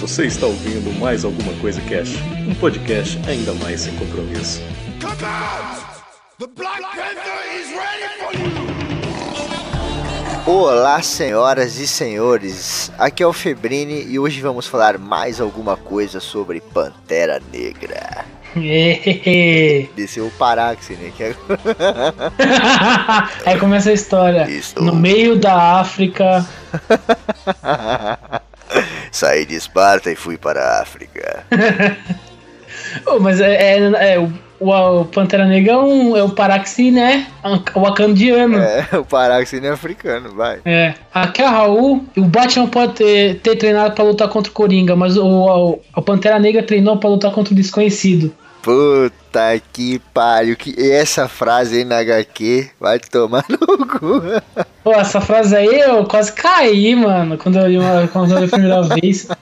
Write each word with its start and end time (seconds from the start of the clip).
Você 0.00 0.26
está 0.26 0.46
ouvindo 0.46 0.96
mais 1.00 1.24
alguma 1.24 1.52
coisa 1.54 1.80
Cash, 1.80 2.14
um 2.46 2.54
podcast 2.54 3.18
ainda 3.28 3.52
mais 3.54 3.80
sem 3.80 3.96
compromisso. 3.96 4.62
Come 5.00 5.24
out! 5.24 5.80
The 6.38 6.46
Black 6.54 6.82
Panther 6.82 7.42
is 7.58 7.72
ready 7.72 8.06
for 8.20 8.32
you! 8.32 8.68
Olá, 10.46 11.02
senhoras 11.02 11.80
e 11.80 11.88
senhores. 11.88 12.92
Aqui 12.96 13.24
é 13.24 13.26
o 13.26 13.32
Febrini 13.32 14.04
e 14.04 14.20
hoje 14.20 14.40
vamos 14.40 14.68
falar 14.68 14.98
mais 14.98 15.40
alguma 15.40 15.76
coisa 15.76 16.20
sobre 16.20 16.60
Pantera 16.60 17.42
Negra. 17.52 18.24
Desceu 19.96 20.28
o 20.28 20.30
Paráxi, 20.30 20.92
né? 20.92 21.12
Que 21.16 21.24
é... 21.24 21.34
Aí 23.50 23.58
começa 23.58 23.90
a 23.90 23.92
história. 23.92 24.48
Isso. 24.48 24.80
No 24.80 24.94
meio 24.94 25.36
da 25.36 25.80
África. 25.80 26.46
Saí 29.18 29.44
de 29.44 29.56
Esparta 29.56 30.12
e 30.12 30.14
fui 30.14 30.38
para 30.38 30.60
a 30.60 30.80
África. 30.80 31.44
oh, 33.04 33.18
mas 33.18 33.40
é, 33.40 33.74
é, 33.74 34.12
é 34.14 34.16
o, 34.16 34.32
o, 34.60 35.04
Pantera 35.06 35.44
Negra 35.44 35.72
é, 35.72 35.76
um, 35.76 36.16
é 36.16 36.22
o 36.22 36.30
Paraxi, 36.30 36.92
né? 36.92 37.26
Wakandiano. 37.74 38.58
É, 38.58 38.86
o 38.96 39.04
Paraxi 39.04 39.58
é 39.58 39.70
africano, 39.70 40.32
vai. 40.36 40.60
É. 40.64 40.94
Aqui 41.12 41.42
é 41.42 41.46
Raul. 41.46 42.04
O 42.16 42.22
Batman 42.26 42.68
pode 42.68 42.92
ter, 42.92 43.40
ter 43.40 43.56
treinado 43.56 43.92
para 43.96 44.04
lutar 44.04 44.28
contra 44.28 44.52
o 44.52 44.54
Coringa, 44.54 44.94
mas 44.94 45.16
o, 45.16 45.26
o, 45.26 45.80
o 45.96 46.02
Pantera 46.02 46.38
Negra 46.38 46.62
treinou 46.62 46.96
para 46.96 47.10
lutar 47.10 47.32
contra 47.32 47.52
o 47.52 47.56
desconhecido. 47.56 48.32
Puta 48.62 49.27
que 49.72 49.98
pariu. 50.12 50.56
Que 50.56 50.74
essa 50.92 51.28
frase 51.28 51.78
aí 51.78 51.84
na 51.84 51.98
HQ 51.98 52.70
vai 52.80 52.98
tomar 52.98 53.44
no 53.48 53.86
cu. 53.86 54.22
Pô, 54.84 54.92
essa 54.92 55.20
frase 55.20 55.56
aí 55.56 55.80
eu 55.80 56.04
quase 56.04 56.32
caí, 56.32 56.94
mano, 56.94 57.36
quando 57.36 57.58
eu 57.58 57.66
li, 57.66 57.78
uma, 57.78 58.08
quando 58.08 58.32
eu 58.32 58.38
li 58.38 58.44
a 58.44 58.48
primeira 58.48 58.82
vez. 58.82 59.28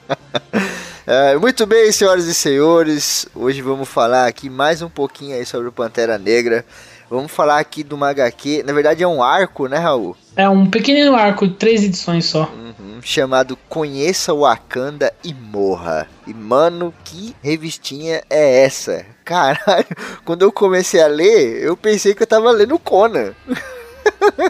É, 1.08 1.36
muito 1.36 1.64
bem, 1.66 1.92
senhoras 1.92 2.26
e 2.26 2.34
senhores. 2.34 3.28
Hoje 3.32 3.62
vamos 3.62 3.88
falar 3.88 4.26
aqui 4.26 4.50
mais 4.50 4.82
um 4.82 4.88
pouquinho 4.88 5.36
aí 5.36 5.46
sobre 5.46 5.68
o 5.68 5.72
Pantera 5.72 6.18
Negra. 6.18 6.64
Vamos 7.08 7.30
falar 7.30 7.58
aqui 7.58 7.84
do 7.84 8.02
HQ. 8.02 8.64
Na 8.66 8.72
verdade 8.72 9.02
é 9.02 9.06
um 9.06 9.22
arco, 9.22 9.68
né, 9.68 9.78
Raul? 9.78 10.16
É 10.34 10.48
um 10.48 10.66
pequenino 10.66 11.14
arco, 11.14 11.48
três 11.48 11.84
edições 11.84 12.24
só. 12.26 12.50
Uhum, 12.52 13.00
chamado 13.00 13.56
Conheça 13.68 14.34
Wakanda 14.34 15.12
e 15.22 15.32
Morra. 15.32 16.08
E 16.26 16.34
mano, 16.34 16.92
que 17.04 17.34
revistinha 17.42 18.22
é 18.28 18.64
essa? 18.64 19.06
Caralho, 19.24 19.86
quando 20.24 20.42
eu 20.42 20.52
comecei 20.52 21.00
a 21.00 21.06
ler, 21.06 21.62
eu 21.62 21.76
pensei 21.76 22.14
que 22.14 22.22
eu 22.22 22.26
tava 22.26 22.50
lendo 22.50 22.78
Conan. 22.78 23.32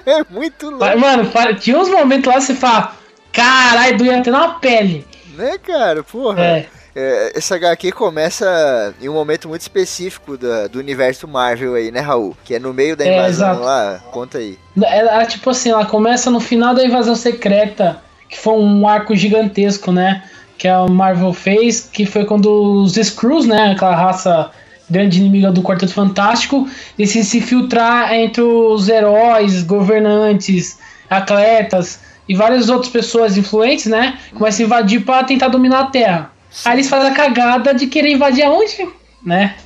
é 0.07 0.25
muito 0.31 0.71
louco. 0.71 0.99
Mano, 0.99 1.31
tinha 1.61 1.79
uns 1.79 1.89
momentos 1.89 2.27
lá 2.27 2.35
que 2.35 2.41
você 2.41 2.55
fala, 2.55 2.97
caralho, 3.33 3.99
doía 3.99 4.19
até 4.19 4.31
na 4.31 4.49
pele. 4.55 5.07
Né, 5.37 5.59
cara? 5.59 6.03
Porra. 6.03 6.43
É. 6.43 6.67
É, 6.99 7.33
essa 7.37 7.57
HQ 7.57 7.93
começa 7.93 8.95
em 9.03 9.07
um 9.07 9.13
momento 9.13 9.47
muito 9.51 9.61
específico 9.61 10.39
do, 10.39 10.67
do 10.71 10.79
universo 10.79 11.29
Marvel 11.29 11.75
aí, 11.75 11.91
né, 11.91 12.01
Raul? 12.01 12.35
Que 12.43 12.55
é 12.55 12.59
no 12.59 12.73
meio 12.73 12.97
da 12.97 13.05
é, 13.05 13.19
invasão 13.19 13.51
é, 13.51 13.65
lá. 13.65 14.01
Conta 14.11 14.39
aí. 14.39 14.59
Ela, 14.83 15.27
tipo 15.27 15.51
assim, 15.51 15.69
ela 15.69 15.85
começa 15.85 16.31
no 16.31 16.41
final 16.41 16.75
da 16.75 16.83
invasão 16.83 17.15
secreta, 17.15 18.03
que 18.31 18.39
foi 18.39 18.55
um 18.55 18.89
arco 18.89 19.15
gigantesco, 19.15 19.93
né? 19.93 20.25
Que 20.57 20.67
a 20.67 20.87
Marvel 20.87 21.35
fez, 21.35 21.87
que 21.93 22.07
foi 22.07 22.25
quando 22.25 22.83
os 22.83 22.97
Skrulls, 22.97 23.47
né? 23.47 23.73
Aquela 23.73 23.95
raça 23.95 24.51
grande 24.89 25.21
inimiga 25.21 25.53
do 25.53 25.63
Quarteto 25.63 25.93
Fantástico, 25.93 26.67
decidem 26.97 27.25
se 27.25 27.43
filtrar 27.43 28.15
entre 28.15 28.41
os 28.41 28.89
heróis, 28.89 29.63
governantes, 29.65 30.79
atletas 31.11 32.01
e 32.27 32.35
várias 32.35 32.71
outras 32.71 32.91
pessoas 32.91 33.37
influentes, 33.37 33.85
né? 33.85 34.19
Começam 34.33 34.65
a 34.65 34.67
invadir 34.67 35.05
para 35.05 35.25
tentar 35.25 35.49
dominar 35.49 35.81
a 35.81 35.87
Terra. 35.87 36.36
Aí 36.65 36.75
eles 36.75 36.89
fazem 36.89 37.11
a 37.11 37.15
cagada 37.15 37.75
de 37.75 37.87
querer 37.87 38.11
invadir 38.11 38.45
aonde? 38.45 38.89
Né? 39.25 39.57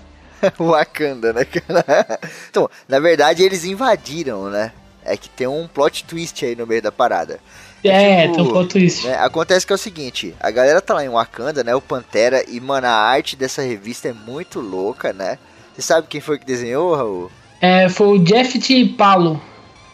Wakanda, 0.58 1.32
né, 1.32 1.46
então, 2.48 2.68
na 2.88 2.98
verdade, 2.98 3.42
eles 3.42 3.64
invadiram, 3.64 4.48
né? 4.48 4.72
É 5.04 5.16
que 5.16 5.28
tem 5.28 5.46
um 5.46 5.66
plot 5.66 6.04
twist 6.04 6.44
aí 6.44 6.54
no 6.54 6.66
meio 6.66 6.82
da 6.82 6.92
parada. 6.92 7.40
É, 7.82 8.22
tipo, 8.22 8.34
tem 8.34 8.44
um 8.44 8.48
plot 8.48 8.68
twist. 8.68 9.06
Né, 9.06 9.16
acontece 9.16 9.66
que 9.66 9.72
é 9.72 9.74
o 9.74 9.78
seguinte, 9.78 10.34
a 10.40 10.50
galera 10.50 10.80
tá 10.80 10.94
lá 10.94 11.04
em 11.04 11.08
Wakanda, 11.08 11.64
né, 11.64 11.74
o 11.74 11.80
Pantera, 11.80 12.44
e, 12.48 12.60
mano, 12.60 12.86
a 12.86 12.90
arte 12.90 13.36
dessa 13.36 13.62
revista 13.62 14.08
é 14.08 14.12
muito 14.12 14.60
louca, 14.60 15.12
né? 15.12 15.38
Você 15.74 15.82
sabe 15.82 16.06
quem 16.08 16.20
foi 16.20 16.38
que 16.38 16.46
desenhou, 16.46 16.94
Raul? 16.94 17.30
É, 17.60 17.88
foi 17.88 18.08
o 18.08 18.18
Jeff 18.18 18.58
T. 18.58 18.94
Palo. 18.96 19.40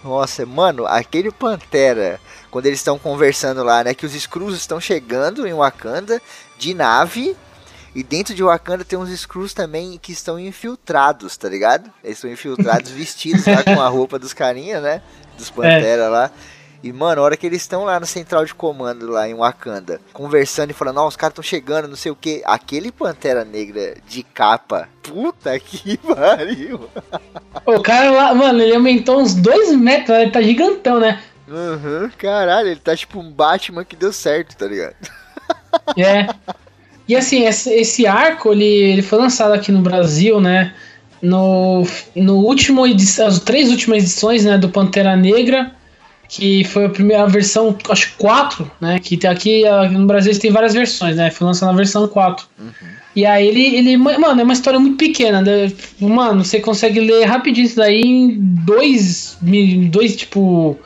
Nossa, 0.07 0.47
mano, 0.47 0.87
aquele 0.87 1.33
Pantera, 1.33 2.21
quando 2.49 2.67
eles 2.67 2.79
estão 2.79 2.97
conversando 2.97 3.65
lá, 3.65 3.83
né, 3.83 3.93
que 3.93 4.07
os 4.07 4.15
Skrulls 4.15 4.57
estão 4.57 4.81
chegando 4.81 5.45
em 5.49 5.53
Wakanda 5.53 6.23
de 6.57 6.73
nave. 6.73 7.37
E 7.93 8.05
dentro 8.05 8.33
de 8.33 8.43
Wakanda 8.43 8.85
tem 8.85 8.97
uns 8.97 9.09
Skrulls 9.09 9.53
também 9.53 9.99
que 9.99 10.13
estão 10.13 10.39
infiltrados, 10.39 11.37
tá 11.37 11.49
ligado? 11.49 11.91
Eles 12.05 12.19
estão 12.19 12.31
infiltrados 12.31 12.91
vestidos 12.93 13.47
lá 13.47 13.65
com 13.65 13.81
a 13.81 13.89
roupa 13.89 14.17
dos 14.17 14.33
carinha, 14.33 14.81
né? 14.81 15.03
Dos 15.37 15.51
Pantera 15.51 16.05
é. 16.05 16.09
lá. 16.09 16.31
E, 16.87 16.93
mano, 16.93 17.21
a 17.21 17.25
hora 17.25 17.37
que 17.37 17.45
eles 17.45 17.63
estão 17.63 17.85
lá 17.85 17.99
no 17.99 18.07
central 18.07 18.45
de 18.45 18.55
comando, 18.55 19.11
lá 19.11 19.29
em 19.29 19.35
Wakanda, 19.35 20.01
conversando 20.13 20.71
e 20.71 20.73
falando, 20.73 20.99
ó, 20.99 21.09
os 21.09 21.17
caras 21.17 21.33
estão 21.33 21.43
chegando, 21.43 21.89
não 21.89 21.97
sei 21.97 22.13
o 22.13 22.15
que. 22.17 22.43
Aquele 22.45 22.93
Pantera 22.93 23.45
Negra 23.45 23.97
de 24.07 24.23
capa, 24.23 24.89
puta 25.03 25.59
que 25.59 25.97
pariu. 26.15 26.89
O 27.67 27.81
cara 27.81 28.13
lá, 28.13 28.33
mano, 28.33 28.63
ele 28.63 28.73
aumentou 28.73 29.21
uns 29.21 29.35
dois 29.35 29.75
metros, 29.77 30.17
ele 30.17 30.31
tá 30.31 30.41
gigantão, 30.41 31.01
né? 31.01 31.21
Uhum, 31.49 32.09
caralho, 32.17 32.69
ele 32.69 32.79
tá 32.79 32.95
tipo 32.95 33.19
um 33.19 33.33
Batman 33.33 33.85
que 33.85 33.97
deu 33.97 34.13
certo, 34.13 34.57
tá 34.57 34.67
ligado? 34.67 34.95
É. 35.97 36.27
E 37.07 37.15
assim, 37.15 37.47
esse, 37.47 37.71
esse 37.71 38.07
arco, 38.07 38.53
ele, 38.53 38.65
ele 38.65 39.03
foi 39.03 39.19
lançado 39.19 39.53
aqui 39.53 39.71
no 39.71 39.83
Brasil, 39.83 40.41
né? 40.41 40.75
No, 41.21 41.85
no 42.15 42.37
último 42.37 42.87
edição, 42.87 43.27
as 43.27 43.39
três 43.41 43.71
últimas 43.71 44.03
edições, 44.03 44.45
né, 44.45 44.57
do 44.57 44.71
Pantera 44.71 45.15
Negra, 45.15 45.73
que 46.29 46.65
foi 46.65 46.87
a 46.87 46.89
primeira 46.89 47.27
versão, 47.27 47.77
acho 47.89 48.15
4, 48.19 48.71
né, 48.81 48.99
que 48.99 49.17
tem 49.17 49.31
aqui 49.31 49.63
no 49.91 50.07
Brasil 50.07 50.37
tem 50.39 50.51
várias 50.51 50.75
versões, 50.75 51.17
né, 51.17 51.31
foi 51.31 51.47
lançado 51.47 51.71
na 51.71 51.77
versão 51.77 52.07
4. 52.09 52.47
Uhum. 52.59 52.67
E 53.15 53.25
aí 53.25 53.49
ele, 53.49 53.77
ele, 53.77 53.97
mano, 53.97 54.41
é 54.41 54.45
uma 54.45 54.53
história 54.53 54.79
muito 54.79 54.99
pequena, 54.99 55.41
né? 55.41 55.73
mano, 55.99 56.45
você 56.45 56.61
consegue 56.61 57.01
ler 57.01 57.25
rapidinho 57.25 57.65
isso 57.65 57.77
daí 57.77 58.03
em 58.03 58.37
dois, 58.39 59.39
dois, 59.91 60.17
tipo, 60.17 60.79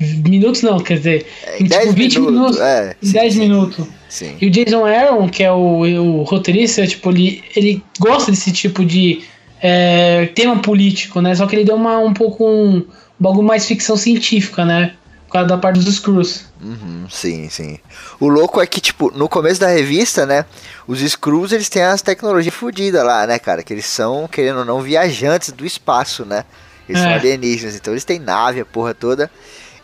minutos 0.00 0.62
não, 0.62 0.80
quer 0.80 0.96
dizer, 0.96 1.26
é, 1.46 1.62
em, 1.62 1.66
tipo, 1.66 1.92
20 1.92 2.18
minutos, 2.18 2.32
minutos 2.32 2.60
é, 2.60 2.96
10 3.00 3.32
sim, 3.32 3.38
minutos. 3.38 3.86
Sim. 4.08 4.34
E 4.40 4.46
o 4.46 4.50
Jason 4.50 4.84
Aaron, 4.84 5.28
que 5.28 5.44
é 5.44 5.52
o, 5.52 5.82
o 5.82 6.22
roteirista, 6.24 6.84
tipo, 6.86 7.10
ele, 7.10 7.44
ele 7.54 7.82
gosta 8.00 8.32
desse 8.32 8.50
tipo 8.50 8.84
de 8.84 9.22
é, 9.62 10.26
tema 10.34 10.58
político, 10.58 11.20
né? 11.20 11.34
Só 11.36 11.46
que 11.46 11.54
ele 11.54 11.64
deu 11.64 11.76
uma, 11.76 11.98
um 11.98 12.12
pouco 12.12 12.44
um 12.44 12.84
bagulho 13.18 13.46
mais 13.46 13.66
ficção 13.66 13.96
científica, 13.96 14.64
né? 14.64 14.94
Por 15.26 15.32
causa 15.32 15.48
da 15.48 15.58
parte 15.58 15.80
dos 15.80 15.96
Screws. 15.96 16.44
Uhum, 16.60 17.06
sim, 17.10 17.48
sim. 17.48 17.78
O 18.20 18.28
louco 18.28 18.60
é 18.60 18.66
que, 18.66 18.80
tipo, 18.80 19.10
no 19.10 19.28
começo 19.28 19.60
da 19.60 19.68
revista, 19.68 20.24
né? 20.24 20.44
Os 20.86 21.00
Screws, 21.00 21.52
eles 21.52 21.68
têm 21.68 21.82
as 21.82 22.00
tecnologias 22.00 22.54
fodidas 22.54 23.04
lá, 23.04 23.26
né, 23.26 23.38
cara? 23.38 23.62
Que 23.62 23.72
eles 23.72 23.86
são, 23.86 24.28
querendo 24.28 24.60
ou 24.60 24.64
não, 24.64 24.80
viajantes 24.80 25.50
do 25.50 25.66
espaço, 25.66 26.24
né? 26.24 26.44
Eles 26.88 27.02
é. 27.02 27.04
são 27.04 27.12
alienígenas, 27.12 27.74
então 27.74 27.92
eles 27.92 28.04
têm 28.04 28.20
nave, 28.20 28.60
a 28.60 28.64
porra 28.64 28.94
toda. 28.94 29.30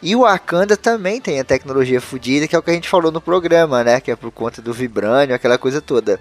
E 0.01 0.17
o 0.17 0.21
Wakanda 0.21 0.77
também 0.77 1.21
tem 1.21 1.39
a 1.39 1.45
tecnologia 1.45 2.01
fodida, 2.01 2.49
que 2.49 2.57
é 2.57 2.59
o 2.59 2.63
que 2.63 2.71
a 2.71 2.75
gente 2.75 2.89
falou 2.89 3.13
no 3.13 3.21
programa, 3.21 3.85
né? 3.85 4.01
Que 4.01 4.11
é 4.11 4.17
por 4.17 4.31
conta 4.31 4.61
do 4.61 4.73
vibrânio, 4.73 5.35
aquela 5.35 5.59
coisa 5.59 5.81
toda. 5.81 6.19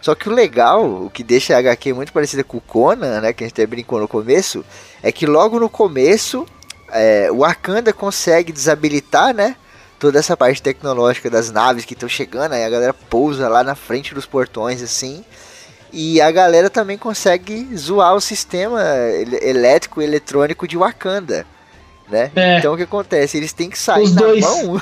Só 0.00 0.14
que 0.14 0.28
o 0.28 0.32
legal, 0.32 0.84
o 0.84 1.10
que 1.10 1.22
deixa 1.22 1.54
a 1.54 1.58
HQ 1.58 1.92
muito 1.92 2.12
parecida 2.12 2.44
com 2.44 2.58
o 2.58 2.60
Conan, 2.60 3.20
né? 3.20 3.32
Que 3.32 3.44
a 3.44 3.46
gente 3.46 3.54
até 3.54 3.66
brincou 3.66 4.00
no 4.00 4.08
começo, 4.08 4.64
é 5.02 5.10
que 5.10 5.26
logo 5.26 5.58
no 5.58 5.68
começo 5.68 6.46
é, 6.90 7.28
o 7.30 7.38
Wakanda 7.38 7.92
consegue 7.92 8.52
desabilitar, 8.52 9.34
né? 9.34 9.56
Toda 9.98 10.18
essa 10.18 10.36
parte 10.36 10.62
tecnológica 10.62 11.28
das 11.28 11.50
naves 11.50 11.84
que 11.84 11.94
estão 11.94 12.08
chegando, 12.08 12.52
aí 12.52 12.64
a 12.64 12.70
galera 12.70 12.94
pousa 12.94 13.48
lá 13.48 13.64
na 13.64 13.74
frente 13.74 14.14
dos 14.14 14.26
portões, 14.26 14.80
assim. 14.82 15.24
E 15.92 16.20
a 16.20 16.30
galera 16.30 16.70
também 16.70 16.96
consegue 16.96 17.68
zoar 17.76 18.14
o 18.14 18.20
sistema 18.20 18.82
elétrico 19.42 20.00
e 20.00 20.04
eletrônico 20.04 20.68
de 20.68 20.76
Wakanda 20.76 21.46
né? 22.10 22.30
É. 22.34 22.58
Então 22.58 22.74
o 22.74 22.76
que 22.76 22.82
acontece? 22.82 23.36
Eles 23.36 23.52
têm 23.52 23.70
que 23.70 23.78
sair 23.78 24.02
os 24.02 24.14
na 24.14 24.22
dois. 24.22 24.40
mão. 24.40 24.80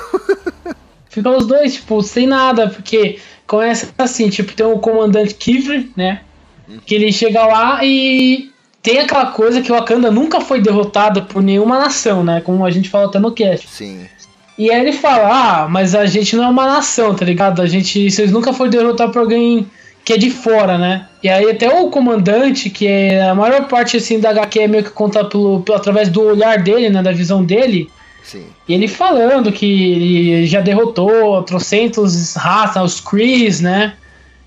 Ficam 1.09 1.37
os 1.37 1.47
dois, 1.47 1.73
tipo, 1.73 2.01
sem 2.03 2.27
nada, 2.27 2.69
porque 2.69 3.19
começa 3.47 3.89
assim, 3.97 4.29
tipo, 4.29 4.53
tem 4.53 4.65
o 4.65 4.79
comandante 4.79 5.33
Kivri, 5.33 5.91
né? 5.95 6.21
Que 6.85 6.95
ele 6.95 7.11
chega 7.11 7.45
lá 7.45 7.79
e 7.83 8.51
tem 8.83 8.99
aquela 8.99 9.27
coisa 9.27 9.61
que 9.61 9.71
o 9.71 9.75
Wakanda 9.75 10.11
nunca 10.11 10.41
foi 10.41 10.61
derrotado 10.61 11.23
por 11.23 11.41
nenhuma 11.41 11.79
nação, 11.79 12.23
né? 12.23 12.41
Como 12.41 12.65
a 12.65 12.69
gente 12.69 12.89
falou 12.89 13.07
até 13.07 13.19
no 13.19 13.31
cast. 13.31 13.67
Sim. 13.67 14.05
E 14.57 14.71
aí 14.71 14.81
ele 14.81 14.91
fala, 14.91 15.29
ah, 15.63 15.67
mas 15.69 15.93
a 15.93 16.05
gente 16.05 16.35
não 16.35 16.43
é 16.43 16.47
uma 16.47 16.65
nação, 16.65 17.15
tá 17.15 17.23
ligado? 17.23 17.61
A 17.61 17.67
gente, 17.67 18.09
vocês 18.09 18.31
nunca 18.31 18.51
foram 18.51 18.71
derrotados 18.71 19.13
por 19.13 19.19
alguém 19.19 19.67
que 20.03 20.13
é 20.13 20.17
de 20.17 20.29
fora, 20.29 20.77
né? 20.77 21.05
E 21.21 21.29
aí 21.29 21.49
até 21.49 21.69
o 21.69 21.89
comandante, 21.89 22.69
que 22.69 22.87
é 22.87 23.27
a 23.27 23.35
maior 23.35 23.67
parte 23.67 23.97
assim 23.97 24.19
da 24.19 24.29
HQ 24.29 24.59
é 24.59 24.67
meio 24.67 24.83
que 24.83 24.89
conta 24.89 25.23
pelo, 25.25 25.61
pelo, 25.61 25.77
através 25.77 26.09
do 26.09 26.21
olhar 26.21 26.63
dele, 26.63 26.89
né, 26.89 27.03
da 27.03 27.11
visão 27.11 27.43
dele. 27.43 27.89
Sim. 28.27 28.45
E 28.67 28.73
ele 28.73 28.89
falando 28.89 29.53
que 29.53 29.93
ele 29.93 30.47
já 30.47 30.59
derrotou 30.59 31.41
trocentos 31.43 32.35
raças, 32.35 32.83
os 32.83 32.99
Krees, 32.99 33.61
né? 33.61 33.93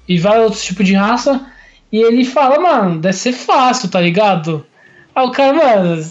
E 0.06 0.18
vários 0.18 0.44
outros 0.44 0.62
tipos 0.62 0.84
de 0.84 0.92
raça. 0.92 1.46
E 1.90 1.96
ele 1.96 2.26
fala, 2.26 2.60
mano, 2.60 3.00
deve 3.00 3.16
ser 3.16 3.32
fácil, 3.32 3.88
tá 3.88 3.98
ligado? 3.98 4.66
Aí 5.14 5.26
o 5.26 5.30
cara, 5.30 5.54
mano, 5.54 6.06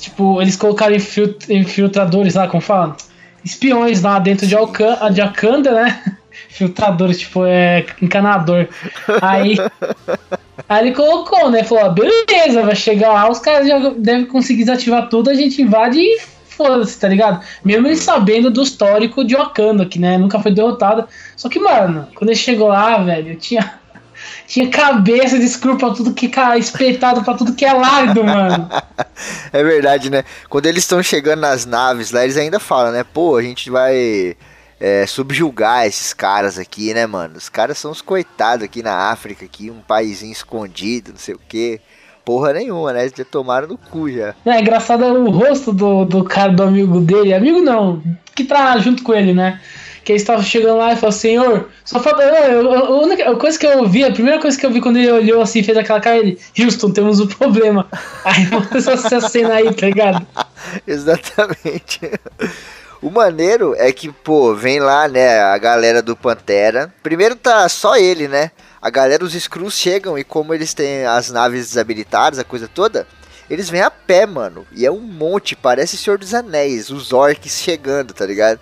tipo, 0.00 0.42
eles 0.42 0.56
colocaram 0.56 0.96
infiltradores 0.96 2.34
lá, 2.34 2.48
como 2.48 2.60
fala? 2.60 2.96
Espiões 3.44 4.02
lá 4.02 4.18
dentro 4.18 4.44
de, 4.44 4.56
Alcan 4.56 4.96
de 5.12 5.20
Akanda, 5.20 5.70
né? 5.70 6.16
Filtradores, 6.50 7.20
tipo, 7.20 7.46
é 7.46 7.86
encanador. 8.02 8.68
Aí, 9.22 9.54
aí 10.68 10.86
ele 10.88 10.92
colocou, 10.92 11.52
né? 11.52 11.62
Falou, 11.62 11.92
beleza, 11.92 12.62
vai 12.62 12.74
chegar 12.74 13.12
lá, 13.12 13.30
os 13.30 13.38
caras 13.38 13.68
já 13.68 13.90
devem 13.90 14.26
conseguir 14.26 14.64
desativar 14.64 15.08
tudo, 15.08 15.30
a 15.30 15.34
gente 15.34 15.62
invade 15.62 16.00
e 16.00 16.35
foda-se, 16.56 16.98
tá 16.98 17.08
ligado? 17.08 17.44
Mesmo 17.64 17.86
ele 17.86 17.96
sabendo 17.96 18.50
do 18.50 18.62
histórico 18.62 19.24
de 19.24 19.36
Wakanda, 19.36 19.86
que 19.86 19.98
né, 19.98 20.16
nunca 20.16 20.40
foi 20.40 20.52
derrotada. 20.52 21.06
Só 21.36 21.48
que, 21.48 21.58
mano, 21.58 22.08
quando 22.14 22.30
ele 22.30 22.38
chegou 22.38 22.68
lá, 22.68 22.98
velho, 22.98 23.36
tinha 23.36 23.78
tinha 24.46 24.68
cabeça 24.70 25.38
de 25.38 25.44
Skrull 25.44 25.76
pra 25.76 25.90
tudo 25.90 26.14
que 26.14 26.30
espetado 26.58 27.22
pra 27.22 27.34
tudo 27.34 27.54
que 27.54 27.64
é 27.64 27.72
lado, 27.72 28.24
mano. 28.24 28.68
É 29.50 29.62
verdade, 29.62 30.10
né? 30.10 30.24
Quando 30.46 30.66
eles 30.66 30.84
estão 30.84 31.02
chegando 31.02 31.40
nas 31.40 31.64
naves 31.64 32.10
lá, 32.10 32.24
eles 32.24 32.36
ainda 32.36 32.60
falam, 32.60 32.92
né? 32.92 33.02
Pô, 33.02 33.36
a 33.36 33.42
gente 33.42 33.70
vai 33.70 34.36
é, 34.78 35.06
subjugar 35.06 35.86
esses 35.86 36.12
caras 36.12 36.58
aqui, 36.58 36.92
né, 36.92 37.06
mano? 37.06 37.36
Os 37.38 37.48
caras 37.48 37.78
são 37.78 37.90
os 37.90 38.02
coitados 38.02 38.64
aqui 38.64 38.82
na 38.82 39.10
África, 39.10 39.44
aqui, 39.44 39.70
um 39.70 39.80
paísinho 39.80 40.32
escondido, 40.32 41.12
não 41.12 41.18
sei 41.18 41.34
o 41.34 41.40
quê. 41.48 41.80
Porra 42.26 42.54
nenhuma, 42.54 42.92
né? 42.92 43.02
Eles 43.02 43.12
já 43.16 43.24
tomaram 43.24 43.68
no 43.68 43.78
cu 43.78 44.10
já. 44.10 44.34
É 44.44 44.60
engraçado 44.60 45.04
é 45.04 45.12
o 45.12 45.30
rosto 45.30 45.72
do, 45.72 46.04
do 46.04 46.24
cara, 46.24 46.50
do 46.50 46.64
amigo 46.64 46.98
dele. 46.98 47.32
Amigo 47.32 47.60
não, 47.60 48.02
que 48.34 48.42
tá 48.42 48.76
junto 48.78 49.04
com 49.04 49.14
ele, 49.14 49.32
né? 49.32 49.60
que 50.02 50.12
ele 50.12 50.20
estava 50.20 50.40
chegando 50.40 50.78
lá 50.78 50.92
e 50.92 50.96
falou, 50.96 51.10
senhor, 51.10 51.68
só 51.84 51.98
falta. 51.98 52.22
A 52.22 52.90
única 52.90 53.34
coisa 53.34 53.58
que 53.58 53.66
eu 53.66 53.78
ouvi, 53.78 54.04
a 54.04 54.12
primeira 54.12 54.40
coisa 54.40 54.56
que 54.56 54.64
eu 54.64 54.70
vi 54.70 54.80
quando 54.80 54.98
ele 54.98 55.10
olhou 55.10 55.42
assim, 55.42 55.64
fez 55.64 55.76
aquela 55.76 56.00
cara, 56.00 56.18
ele, 56.18 56.38
Houston, 56.56 56.92
temos 56.92 57.18
um 57.18 57.26
problema. 57.26 57.88
Aí 58.24 58.46
começou 58.46 58.92
essa 58.92 59.20
cena 59.28 59.54
aí, 59.54 59.74
tá 59.74 59.86
ligado? 59.86 60.24
Exatamente. 60.86 62.08
O 63.02 63.10
maneiro 63.10 63.74
é 63.76 63.90
que, 63.92 64.10
pô, 64.10 64.54
vem 64.54 64.78
lá, 64.78 65.08
né, 65.08 65.40
a 65.40 65.58
galera 65.58 66.00
do 66.00 66.14
Pantera. 66.14 66.92
Primeiro 67.02 67.34
tá 67.34 67.68
só 67.68 67.96
ele, 67.96 68.28
né? 68.28 68.52
A 68.86 68.90
galera, 68.90 69.24
os 69.24 69.34
Skrulls 69.34 69.76
chegam 69.76 70.16
e 70.16 70.22
como 70.22 70.54
eles 70.54 70.72
têm 70.72 71.04
as 71.04 71.28
naves 71.28 71.66
desabilitadas, 71.66 72.38
a 72.38 72.44
coisa 72.44 72.68
toda, 72.72 73.04
eles 73.50 73.68
vêm 73.68 73.80
a 73.80 73.90
pé, 73.90 74.24
mano. 74.26 74.64
E 74.70 74.86
é 74.86 74.90
um 74.92 75.00
monte, 75.00 75.56
parece 75.56 75.96
Senhor 75.96 76.16
dos 76.16 76.32
Anéis, 76.32 76.88
os 76.88 77.12
orcs 77.12 77.58
chegando, 77.58 78.14
tá 78.14 78.24
ligado? 78.24 78.60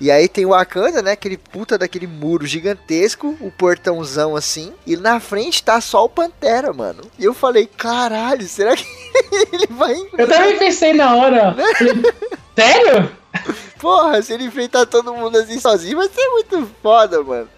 E 0.00 0.10
aí 0.10 0.28
tem 0.28 0.44
o 0.44 0.48
Wakanda, 0.48 1.00
né? 1.00 1.12
Aquele 1.12 1.36
puta 1.36 1.78
daquele 1.78 2.08
muro 2.08 2.44
gigantesco, 2.44 3.36
o 3.40 3.52
portãozão 3.52 4.34
assim. 4.34 4.72
E 4.84 4.96
na 4.96 5.20
frente 5.20 5.62
tá 5.62 5.80
só 5.80 6.06
o 6.06 6.08
Pantera, 6.08 6.72
mano. 6.72 7.04
E 7.16 7.24
eu 7.24 7.32
falei, 7.32 7.68
caralho, 7.68 8.48
será 8.48 8.74
que 8.74 8.84
ele 9.52 9.68
vai. 9.70 9.94
Eu 10.18 10.26
também 10.26 10.58
pensei 10.58 10.92
na 10.92 11.14
hora. 11.14 11.54
Sério? 12.58 13.12
Porra, 13.78 14.20
se 14.22 14.32
ele 14.32 14.42
enfrentar 14.42 14.86
todo 14.86 15.14
mundo 15.14 15.38
assim 15.38 15.60
sozinho, 15.60 15.98
vai 15.98 16.08
ser 16.08 16.28
muito 16.30 16.68
foda, 16.82 17.22
mano. 17.22 17.48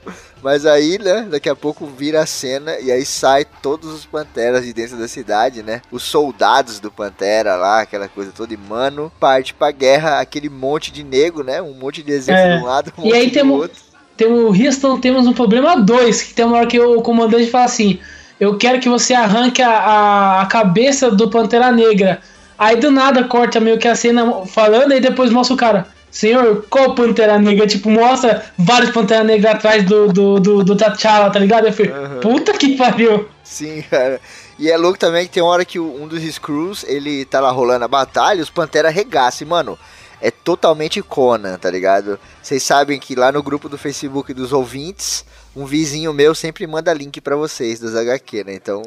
Mas 0.45 0.67
aí, 0.67 0.99
né, 0.99 1.27
daqui 1.31 1.49
a 1.49 1.57
pouco 1.57 1.87
vira 1.87 2.21
a 2.21 2.27
cena 2.27 2.79
e 2.79 2.93
aí 2.93 3.03
sai 3.07 3.47
todos 3.63 3.91
os 3.95 4.05
Panteras 4.05 4.63
de 4.67 4.75
dentro 4.75 4.99
da 4.99 5.09
cidade, 5.09 5.63
né? 5.63 5.81
Os 5.91 6.03
soldados 6.03 6.79
do 6.79 6.91
Pantera 6.91 7.57
lá, 7.57 7.81
aquela 7.81 8.09
coisa 8.09 8.31
toda, 8.31 8.53
e 8.53 8.57
mano, 8.59 9.11
parte 9.19 9.55
pra 9.55 9.71
guerra 9.71 10.21
aquele 10.21 10.51
monte 10.51 10.93
de 10.93 11.03
nego, 11.03 11.43
né? 11.43 11.63
Um 11.63 11.73
monte 11.73 12.03
de 12.03 12.13
exército 12.13 12.47
é. 12.47 12.57
de 12.59 12.63
um 12.63 12.67
lado, 12.67 12.93
um 12.99 13.01
e 13.01 13.05
monte 13.07 13.17
aí 13.17 13.31
do 13.31 13.55
outro. 13.55 13.83
Tem 14.19 14.27
o 14.27 14.49
Houston, 14.49 15.01
temos 15.01 15.27
um 15.27 15.33
problema 15.33 15.81
dois, 15.81 16.23
que 16.23 16.35
tem 16.35 16.45
uma 16.45 16.59
hora 16.59 16.67
que 16.67 16.79
o 16.79 17.01
comandante 17.01 17.51
fala 17.51 17.65
assim: 17.65 17.99
Eu 18.39 18.59
quero 18.59 18.81
que 18.81 18.89
você 18.89 19.15
arranque 19.15 19.63
a, 19.63 19.71
a, 19.71 20.43
a 20.43 20.47
cabeça 20.47 21.11
do 21.11 21.31
Pantera 21.31 21.73
Negra. 21.73 22.21
Aí 22.59 22.77
do 22.77 22.91
nada 22.91 23.25
corta 23.25 23.59
meio 23.61 23.79
que 23.79 23.89
a 23.89 23.95
cena 23.95 24.45
falando 24.45 24.93
e 24.93 25.01
depois 25.01 25.31
mostra 25.31 25.55
o 25.55 25.59
cara. 25.59 25.94
Senhor, 26.15 26.65
qual 26.71 26.95
Pantera 26.95 27.41
Negra? 27.41 27.67
Tipo, 27.67 27.91
mostra 27.91 28.45
vários 28.57 28.93
Pantera 28.93 29.25
Negra 29.25 29.51
atrás 29.51 29.85
do, 29.85 30.13
do, 30.13 30.39
do, 30.39 30.63
do 30.63 30.77
T'Challa, 30.77 31.29
tá 31.29 31.41
ligado? 31.41 31.67
Eu 31.67 31.73
falei, 31.73 31.91
uhum. 31.91 32.21
puta 32.21 32.53
que 32.53 32.77
pariu. 32.77 33.29
Sim, 33.43 33.83
cara. 33.91 34.21
E 34.57 34.71
é 34.71 34.77
louco 34.77 34.97
também 34.97 35.27
que 35.27 35.33
tem 35.33 35.43
uma 35.43 35.51
hora 35.51 35.65
que 35.65 35.81
um 35.81 36.07
dos 36.07 36.23
Screws, 36.23 36.85
ele 36.87 37.25
tá 37.25 37.41
lá 37.41 37.51
rolando 37.51 37.85
a 37.85 37.89
batalha, 37.89 38.41
os 38.41 38.49
Pantera 38.49 38.87
arregaçam. 38.87 39.45
E, 39.45 39.51
mano, 39.51 39.77
é 40.21 40.31
totalmente 40.31 41.03
Conan, 41.03 41.59
tá 41.59 41.69
ligado? 41.69 42.17
Vocês 42.41 42.63
sabem 42.63 43.01
que 43.01 43.17
lá 43.17 43.33
no 43.33 43.43
grupo 43.43 43.69
do 43.69 43.77
Facebook 43.77 44.33
dos 44.33 44.53
ouvintes, 44.53 45.25
um 45.57 45.65
vizinho 45.65 46.13
meu 46.13 46.35
sempre 46.35 46.67
manda 46.67 46.93
link 46.93 47.21
para 47.21 47.37
vocês 47.37 47.79
dos 47.79 47.95
HQ, 47.95 48.45
né? 48.45 48.55
Então, 48.55 48.83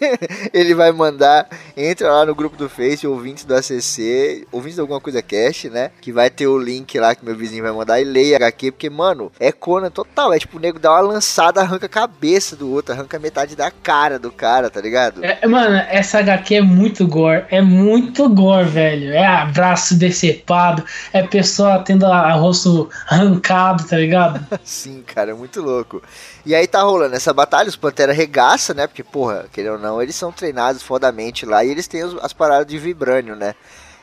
ele 0.52 0.74
vai 0.74 0.92
mandar, 0.92 1.48
entra 1.76 2.12
lá 2.12 2.26
no 2.26 2.34
grupo 2.34 2.56
do 2.56 2.68
Face, 2.68 3.06
ouvintes 3.06 3.44
do 3.44 3.54
ACC, 3.54 4.46
ouvintes 4.52 4.74
de 4.74 4.80
alguma 4.80 5.00
coisa 5.00 5.22
cash, 5.22 5.64
né? 5.64 5.90
Que 6.00 6.12
vai 6.12 6.28
ter 6.28 6.46
o 6.46 6.58
link 6.58 6.98
lá 6.98 7.14
que 7.14 7.24
meu 7.24 7.34
vizinho 7.34 7.62
vai 7.62 7.72
mandar 7.72 8.00
e 8.00 8.04
leia 8.04 8.36
HQ, 8.36 8.72
porque, 8.72 8.90
mano, 8.90 9.32
é 9.40 9.50
Conan 9.50 9.90
total. 9.90 10.32
É 10.32 10.38
tipo, 10.38 10.58
o 10.58 10.60
nego 10.60 10.78
dá 10.78 10.92
uma 10.92 11.00
lançada, 11.00 11.60
arranca 11.60 11.86
a 11.86 11.88
cabeça 11.88 12.54
do 12.54 12.70
outro, 12.70 12.94
arranca 12.94 13.18
metade 13.18 13.56
da 13.56 13.70
cara 13.70 14.18
do 14.18 14.30
cara, 14.30 14.68
tá 14.68 14.80
ligado? 14.80 15.24
É, 15.24 15.46
mano, 15.46 15.76
essa 15.88 16.18
HQ 16.18 16.56
é 16.56 16.62
muito 16.62 17.06
gore, 17.06 17.44
é 17.50 17.62
muito 17.62 18.28
gore, 18.28 18.68
velho. 18.68 19.12
É 19.12 19.26
abraço 19.26 19.98
decepado, 19.98 20.84
é 21.12 21.22
pessoa 21.22 21.78
tendo 21.78 22.04
a, 22.06 22.30
a 22.30 22.32
rosto 22.32 22.90
arrancado, 23.08 23.84
tá 23.84 23.96
ligado? 23.96 24.44
Sim, 24.64 25.02
cara, 25.06 25.30
é 25.30 25.34
muito 25.34 25.62
louco. 25.62 26.02
E 26.44 26.54
aí 26.54 26.66
tá 26.66 26.82
rolando 26.82 27.14
essa 27.14 27.32
batalha, 27.32 27.68
os 27.68 27.76
Pantera 27.76 28.12
regaça, 28.12 28.74
né? 28.74 28.86
Porque, 28.86 29.02
porra, 29.02 29.46
querendo 29.52 29.74
ou 29.74 29.78
não, 29.78 30.02
eles 30.02 30.16
são 30.16 30.32
treinados 30.32 30.82
fodamente 30.82 31.44
lá 31.44 31.64
e 31.64 31.70
eles 31.70 31.86
têm 31.86 32.04
os, 32.04 32.16
as 32.22 32.32
paradas 32.32 32.66
de 32.66 32.78
vibrânio, 32.78 33.36
né? 33.36 33.54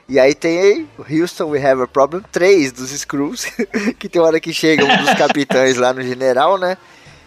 E 0.10 0.20
aí 0.20 0.34
tem 0.34 0.88
o 0.98 1.04
Houston 1.04 1.50
We 1.50 1.62
Have 1.62 1.82
a 1.82 1.88
Problem 1.88 2.24
3 2.32 2.72
dos 2.72 2.92
Screws, 2.92 3.46
que 4.00 4.08
tem 4.08 4.22
hora 4.22 4.40
que 4.40 4.54
chega 4.54 4.86
um 4.86 4.98
dos 5.04 5.14
capitães 5.16 5.76
lá 5.76 5.94
no 5.94 6.02
general, 6.02 6.58
né? 6.58 6.78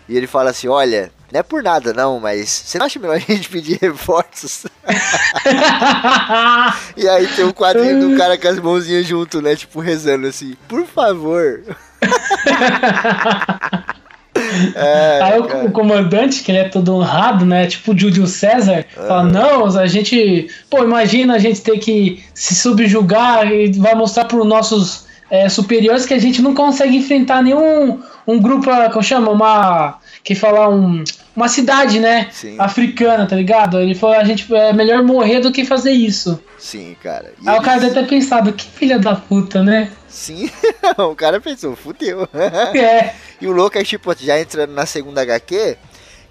E 0.08 0.16
ele 0.16 0.26
fala 0.26 0.48
assim: 0.50 0.66
Olha, 0.66 1.12
não 1.30 1.40
é 1.40 1.42
por 1.42 1.62
nada 1.62 1.92
não, 1.92 2.18
mas 2.18 2.48
você 2.48 2.78
não 2.78 2.86
acha 2.86 2.98
melhor 2.98 3.16
a 3.16 3.18
gente 3.18 3.50
pedir 3.50 3.78
reforços? 3.80 4.64
e 6.96 7.06
aí 7.06 7.26
tem 7.28 7.44
um 7.44 7.52
quadrinho 7.52 8.08
do 8.08 8.16
cara 8.16 8.38
com 8.38 8.48
as 8.48 8.58
mãozinhas 8.58 9.06
junto, 9.06 9.42
né? 9.42 9.54
Tipo, 9.54 9.80
rezando 9.80 10.26
assim: 10.26 10.56
Por 10.66 10.86
favor. 10.86 11.62
É, 14.74 15.20
Aí 15.22 15.38
o, 15.38 15.66
o, 15.66 15.70
comandante, 15.70 16.42
que 16.42 16.50
ele 16.50 16.58
é 16.58 16.68
todo 16.68 16.94
honrado, 16.94 17.44
né? 17.44 17.66
Tipo 17.66 17.92
o 17.92 17.98
Júlio 17.98 18.26
César, 18.26 18.84
fala: 18.94 19.24
Não, 19.24 19.66
a 19.66 19.86
gente. 19.86 20.48
Pô, 20.68 20.82
imagina 20.82 21.34
a 21.34 21.38
gente 21.38 21.60
ter 21.60 21.78
que 21.78 22.22
se 22.34 22.54
subjugar 22.54 23.50
e 23.50 23.72
vai 23.72 23.94
mostrar 23.94 24.24
para 24.24 24.38
os 24.38 24.46
nossos 24.46 25.06
é, 25.30 25.48
superiores 25.48 26.04
que 26.04 26.14
a 26.14 26.18
gente 26.18 26.42
não 26.42 26.54
consegue 26.54 26.96
enfrentar 26.96 27.42
nenhum 27.42 28.00
um 28.26 28.40
grupo, 28.40 28.70
como 28.92 29.02
chama? 29.02 29.30
Uma. 29.30 29.98
Que 30.22 30.34
falar 30.34 30.68
um, 30.68 31.02
uma 31.40 31.48
cidade, 31.48 31.98
né? 31.98 32.28
Sim. 32.30 32.56
Africana, 32.58 33.26
tá 33.26 33.34
ligado? 33.34 33.78
Ele 33.78 33.94
falou: 33.94 34.16
a 34.16 34.24
gente 34.24 34.52
é 34.54 34.72
melhor 34.72 35.02
morrer 35.02 35.40
do 35.40 35.50
que 35.50 35.64
fazer 35.64 35.92
isso. 35.92 36.38
Sim, 36.58 36.94
cara. 37.02 37.32
E 37.40 37.48
Aí 37.48 37.54
eles... 37.54 37.60
o 37.60 37.64
cara 37.64 37.80
deve 37.80 37.94
ter 37.94 38.06
pensado: 38.06 38.52
que 38.52 38.66
filha 38.66 38.98
da 38.98 39.14
puta, 39.14 39.62
né? 39.62 39.90
Sim, 40.08 40.50
o 40.98 41.14
cara 41.14 41.40
pensou, 41.40 41.74
fudeu. 41.74 42.28
É. 42.74 43.14
E 43.40 43.46
o 43.46 43.52
louco 43.52 43.78
é 43.78 43.82
tipo, 43.82 44.14
já 44.18 44.38
entrando 44.38 44.72
na 44.72 44.84
segunda 44.84 45.22
HQ, 45.22 45.76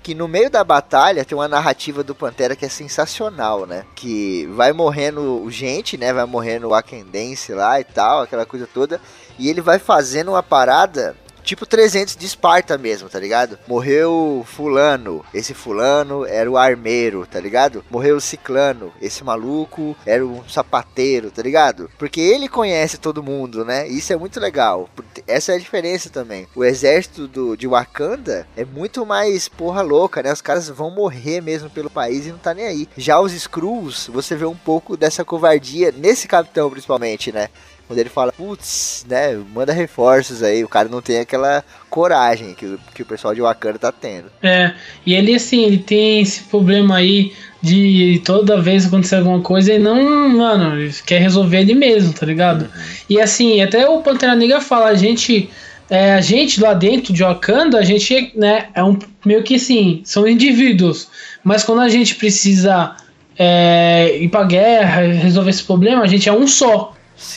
que 0.03 0.13
no 0.13 0.27
meio 0.27 0.49
da 0.49 0.63
batalha 0.63 1.25
tem 1.25 1.37
uma 1.37 1.47
narrativa 1.47 2.03
do 2.03 2.13
Pantera 2.13 2.55
que 2.55 2.65
é 2.65 2.69
sensacional, 2.69 3.65
né? 3.65 3.83
Que 3.95 4.47
vai 4.53 4.71
morrendo 4.73 5.45
gente, 5.49 5.97
né? 5.97 6.13
Vai 6.13 6.25
morrendo 6.25 6.69
o 6.69 6.73
Akendense 6.73 7.53
lá 7.53 7.79
e 7.79 7.83
tal, 7.83 8.21
aquela 8.21 8.45
coisa 8.45 8.67
toda. 8.71 9.01
E 9.37 9.49
ele 9.49 9.61
vai 9.61 9.79
fazendo 9.79 10.31
uma 10.31 10.43
parada 10.43 11.15
Tipo 11.49 11.65
300 11.65 12.15
de 12.15 12.27
Esparta 12.27 12.77
mesmo, 12.77 13.09
tá 13.09 13.17
ligado? 13.17 13.57
Morreu 13.67 14.45
fulano, 14.45 15.25
esse 15.33 15.55
fulano 15.55 16.23
era 16.23 16.47
o 16.47 16.55
armeiro, 16.55 17.25
tá 17.25 17.39
ligado? 17.39 17.83
Morreu 17.89 18.17
o 18.17 18.21
ciclano, 18.21 18.93
esse 19.01 19.23
maluco 19.23 19.97
era 20.05 20.23
um 20.23 20.47
sapateiro, 20.47 21.31
tá 21.31 21.41
ligado? 21.41 21.89
Porque 21.97 22.21
ele 22.21 22.47
conhece 22.47 22.99
todo 22.99 23.23
mundo, 23.23 23.65
né? 23.65 23.87
Isso 23.87 24.13
é 24.13 24.15
muito 24.15 24.39
legal. 24.39 24.87
Essa 25.25 25.53
é 25.53 25.55
a 25.55 25.59
diferença 25.59 26.07
também. 26.11 26.47
O 26.55 26.63
exército 26.63 27.27
do, 27.27 27.57
de 27.57 27.65
Wakanda 27.65 28.47
é 28.55 28.63
muito 28.63 29.03
mais 29.03 29.49
porra 29.49 29.81
louca, 29.81 30.21
né? 30.21 30.31
Os 30.31 30.41
caras 30.41 30.69
vão 30.69 30.91
morrer 30.91 31.41
mesmo 31.41 31.67
pelo 31.67 31.89
país 31.89 32.27
e 32.27 32.31
não 32.31 32.37
tá 32.37 32.53
nem 32.53 32.67
aí. 32.67 32.87
Já 32.95 33.19
os 33.19 33.33
Skrulls, 33.33 34.07
você 34.13 34.35
vê 34.35 34.45
um 34.45 34.55
pouco 34.55 34.95
dessa 34.95 35.25
covardia 35.25 35.91
nesse 35.91 36.27
capitão 36.27 36.69
principalmente, 36.69 37.31
né? 37.31 37.49
Quando 37.89 37.97
ele 37.97 38.09
fala, 38.09 38.31
putz, 38.31 39.03
né, 39.09 39.35
manda 39.51 39.73
reforços 39.73 40.43
aí, 40.43 40.63
o 40.63 40.67
cara 40.67 40.87
não 40.87 41.01
tem 41.01 41.17
aquela 41.17 41.63
coragem 41.89 42.53
que, 42.53 42.77
que 42.93 43.01
o 43.01 43.05
pessoal 43.05 43.33
de 43.33 43.41
Wakanda 43.41 43.79
tá 43.79 43.91
tendo. 43.91 44.25
É, 44.43 44.75
e 45.03 45.15
ele 45.15 45.33
assim, 45.33 45.63
ele 45.63 45.79
tem 45.79 46.21
esse 46.21 46.43
problema 46.43 46.97
aí 46.97 47.33
de 47.63 48.21
toda 48.23 48.61
vez 48.61 48.85
acontecer 48.85 49.15
alguma 49.15 49.41
coisa 49.41 49.73
e 49.73 49.79
não, 49.79 50.29
mano, 50.29 50.79
ele 50.79 50.93
quer 51.03 51.19
resolver 51.19 51.61
ele 51.61 51.73
mesmo, 51.73 52.13
tá 52.13 52.27
ligado? 52.27 52.61
Uhum. 52.61 52.81
E 53.09 53.19
assim, 53.19 53.59
até 53.59 53.89
o 53.89 54.03
Pantera 54.03 54.35
Negra 54.35 54.61
fala, 54.61 54.89
a 54.89 54.95
gente 54.95 55.49
é, 55.89 56.13
a 56.13 56.21
gente 56.21 56.61
lá 56.61 56.75
dentro 56.75 57.11
de 57.11 57.23
Wakanda, 57.23 57.79
a 57.79 57.83
gente 57.83 58.31
né, 58.35 58.67
é 58.75 58.83
um 58.83 58.99
meio 59.25 59.41
que 59.41 59.55
assim, 59.55 60.01
são 60.03 60.27
indivíduos, 60.27 61.07
mas 61.43 61.63
quando 61.63 61.81
a 61.81 61.89
gente 61.89 62.13
precisa 62.13 62.95
é, 63.35 64.15
ir 64.19 64.29
pra 64.29 64.43
guerra, 64.43 65.01
resolver 65.01 65.49
esse 65.49 65.63
problema, 65.63 66.03
a 66.03 66.07
gente 66.07 66.29
é 66.29 66.31
um 66.31 66.45
só. 66.47 66.93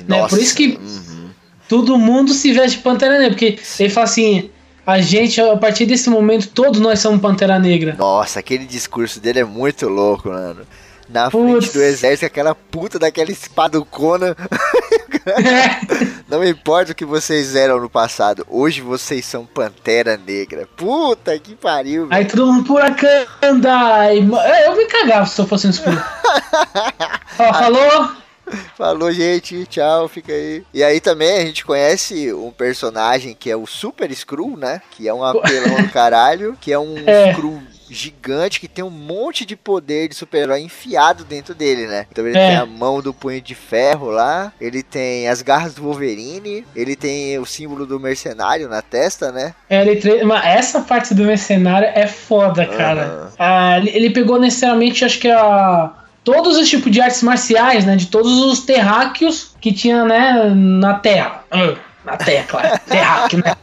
Né? 0.07 0.27
Por 0.29 0.39
isso 0.39 0.55
que 0.55 0.79
uhum. 0.81 1.31
todo 1.69 1.99
mundo 1.99 2.33
se 2.33 2.53
veste 2.53 2.79
de 2.79 2.83
Pantera 2.83 3.19
Negra, 3.19 3.31
porque 3.31 3.59
ele 3.79 3.91
fala 3.91 4.05
assim, 4.05 4.51
a 4.87 5.01
gente, 5.01 5.41
a 5.41 5.57
partir 5.57 5.87
desse 5.87 6.09
momento, 6.11 6.49
todos 6.49 6.81
nós 6.81 7.01
somos 7.01 7.21
Pantera 7.21 7.59
Negra. 7.59 7.95
Nossa, 7.99 8.41
aquele 8.41 8.65
discurso 8.65 9.21
dele 9.21 9.41
é 9.41 9.45
muito 9.45 9.89
louco, 9.89 10.29
mano 10.29 10.67
na 11.13 11.31
Putz. 11.31 11.45
frente 11.45 11.73
do 11.75 11.83
exército, 11.83 12.27
aquela 12.27 12.55
puta 12.55 12.99
daquela 12.99 13.31
espaducona. 13.31 14.37
É. 15.27 16.13
Não 16.29 16.43
importa 16.45 16.93
o 16.93 16.95
que 16.95 17.05
vocês 17.05 17.55
eram 17.55 17.79
no 17.81 17.91
passado, 17.91 18.45
hoje 18.49 18.81
vocês 18.81 19.25
são 19.25 19.45
Pantera 19.45 20.17
Negra. 20.17 20.67
Puta 20.77 21.39
que 21.39 21.55
pariu. 21.55 22.09
Aí 22.11 22.25
todo 22.25 22.51
mundo 22.51 22.65
por 22.65 22.83
anda. 22.83 24.15
Eu 24.15 24.77
me 24.77 24.87
cagava 24.87 25.27
se 25.27 25.41
eu 25.41 25.47
fosse 25.47 25.67
um 25.67 25.71
escuro. 25.71 26.03
falou? 27.37 28.22
Falou, 28.77 29.13
gente. 29.13 29.67
Tchau, 29.67 30.09
fica 30.09 30.33
aí. 30.33 30.65
E 30.73 30.83
aí 30.83 31.01
também 31.01 31.39
a 31.39 31.45
gente 31.45 31.65
conhece 31.65 32.33
um 32.33 32.51
personagem 32.51 33.35
que 33.39 33.51
é 33.51 33.57
o 33.57 33.67
Super 33.67 34.13
Screw, 34.15 34.57
né? 34.57 34.81
Que 34.91 35.09
é 35.09 35.15
um 35.15 35.25
apelão 35.25 35.83
do 35.83 35.89
caralho. 35.93 36.57
Que 36.61 36.73
é 36.73 36.79
um 36.79 36.97
é. 37.07 37.33
Screw 37.33 37.63
gigante 37.93 38.59
que 38.59 38.67
tem 38.67 38.83
um 38.83 38.91
monte 38.91 39.45
de 39.45 39.55
poder 39.55 40.09
de 40.09 40.15
super-herói 40.15 40.61
enfiado 40.61 41.25
dentro 41.25 41.55
dele, 41.55 41.87
né? 41.87 42.07
Então 42.11 42.27
ele 42.27 42.39
é. 42.39 42.49
tem 42.49 42.57
a 42.57 42.67
mão 42.67 43.01
do 43.03 43.13
punho 43.13 43.41
de 43.41 43.55
ferro 43.55 44.07
lá, 44.07 44.53
ele 44.61 44.83
tem 44.83 45.29
as 45.29 45.43
garras 45.43 45.75
do 45.75 45.83
Wolverine, 45.83 46.65
ele 46.75 46.97
tem 46.97 47.39
o 47.39 47.45
símbolo 47.45 47.87
do 47.87 48.01
mercenário 48.01 48.69
na 48.69 48.81
testa, 48.81 49.31
né? 49.31 49.55
É, 49.69 49.83
ele 49.83 49.97
tre... 49.97 50.25
Mas 50.25 50.45
essa 50.45 50.81
parte 50.81 51.15
do 51.15 51.25
mercenário 51.25 51.89
é 51.95 52.07
foda, 52.07 52.65
cara. 52.67 53.07
Uhum. 53.07 53.29
Ah, 53.39 53.79
ele 53.79 54.11
pegou 54.11 54.41
necessariamente, 54.41 55.05
acho 55.05 55.19
que 55.19 55.31
a 55.31 55.93
todos 56.25 56.57
os 56.57 56.69
tipos 56.69 56.91
de 56.91 57.01
artes 57.01 57.23
marciais, 57.23 57.85
né? 57.85 57.97
De 57.97 58.07
todos 58.07 58.33
os 58.33 58.61
terráqueos 58.61 59.55
que 59.61 59.73
tinha, 59.73 60.05
né, 60.05 60.53
na 60.55 60.95
Terra. 60.95 61.45
Uh, 61.53 61.77
na 62.05 62.17
Terra, 62.17 62.47
claro. 62.49 62.81
Terráqueo, 62.89 63.43
né? 63.45 63.55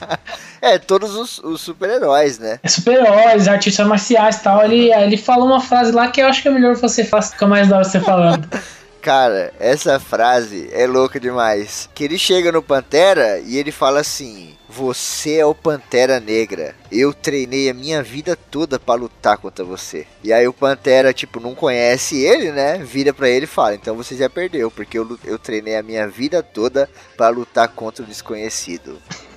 É, 0.61 0.77
todos 0.77 1.15
os, 1.15 1.39
os 1.39 1.61
super-heróis, 1.61 2.37
né? 2.37 2.59
É 2.61 2.67
super-heróis, 2.67 3.47
artistas 3.47 3.87
marciais 3.87 4.37
e 4.37 4.43
tal. 4.43 4.63
Ele, 4.63 4.93
ele 4.93 5.17
falou 5.17 5.47
uma 5.47 5.61
frase 5.61 5.91
lá 5.91 6.09
que 6.09 6.21
eu 6.21 6.27
acho 6.27 6.41
que 6.41 6.47
é 6.47 6.51
melhor 6.51 6.75
você 6.75 7.03
faça, 7.03 7.31
fica 7.31 7.47
mais 7.47 7.67
da 7.67 7.77
hora 7.77 7.85
você 7.85 7.99
falando. 7.99 8.47
Cara, 9.01 9.53
essa 9.59 9.99
frase 9.99 10.69
é 10.73 10.85
louca 10.85 11.19
demais. 11.19 11.89
Que 11.95 12.03
ele 12.03 12.17
chega 12.17 12.51
no 12.51 12.61
Pantera 12.61 13.39
e 13.39 13.57
ele 13.57 13.71
fala 13.71 14.01
assim: 14.01 14.55
Você 14.67 15.37
é 15.37 15.45
o 15.45 15.55
Pantera 15.55 16.19
Negra. 16.19 16.75
Eu 16.91 17.13
treinei 17.13 17.69
a 17.69 17.73
minha 17.73 18.03
vida 18.03 18.35
toda 18.35 18.77
para 18.77 18.99
lutar 18.99 19.37
contra 19.37 19.63
você. 19.63 20.05
E 20.23 20.33
aí 20.33 20.47
o 20.47 20.53
Pantera, 20.53 21.13
tipo, 21.13 21.39
não 21.39 21.55
conhece 21.55 22.17
ele, 22.17 22.51
né? 22.51 22.77
Vira 22.77 23.13
para 23.13 23.29
ele 23.29 23.45
e 23.45 23.47
fala: 23.47 23.75
Então 23.75 23.95
você 23.95 24.15
já 24.17 24.29
perdeu, 24.29 24.69
porque 24.69 24.99
eu, 24.99 25.17
eu 25.23 25.39
treinei 25.39 25.77
a 25.77 25.83
minha 25.83 26.07
vida 26.07 26.43
toda 26.43 26.89
para 27.15 27.29
lutar 27.29 27.69
contra 27.69 28.03
o 28.03 28.07
desconhecido. 28.07 28.99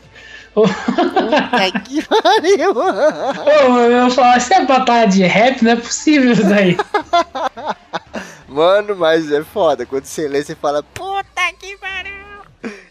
Puta 0.53 1.81
que 1.85 2.03
pariu! 2.03 2.73
Ô, 2.77 3.79
eu 3.79 4.11
falo, 4.11 4.39
se 4.39 4.53
é 4.53 4.65
batalha 4.67 5.09
de 5.09 5.23
rap, 5.23 5.63
não 5.63 5.73
é 5.73 5.77
possível 5.77 6.33
isso 6.33 6.45
daí. 6.45 6.77
Mano, 8.53 8.95
mas 8.97 9.33
é 9.33 9.43
foda. 9.43 9.87
Quando 9.87 10.05
você 10.05 10.29
lê, 10.29 10.43
você 10.43 10.55
fala, 10.55 10.83
puta 10.83 11.43
que 11.59 11.77
pariu! 11.79 12.13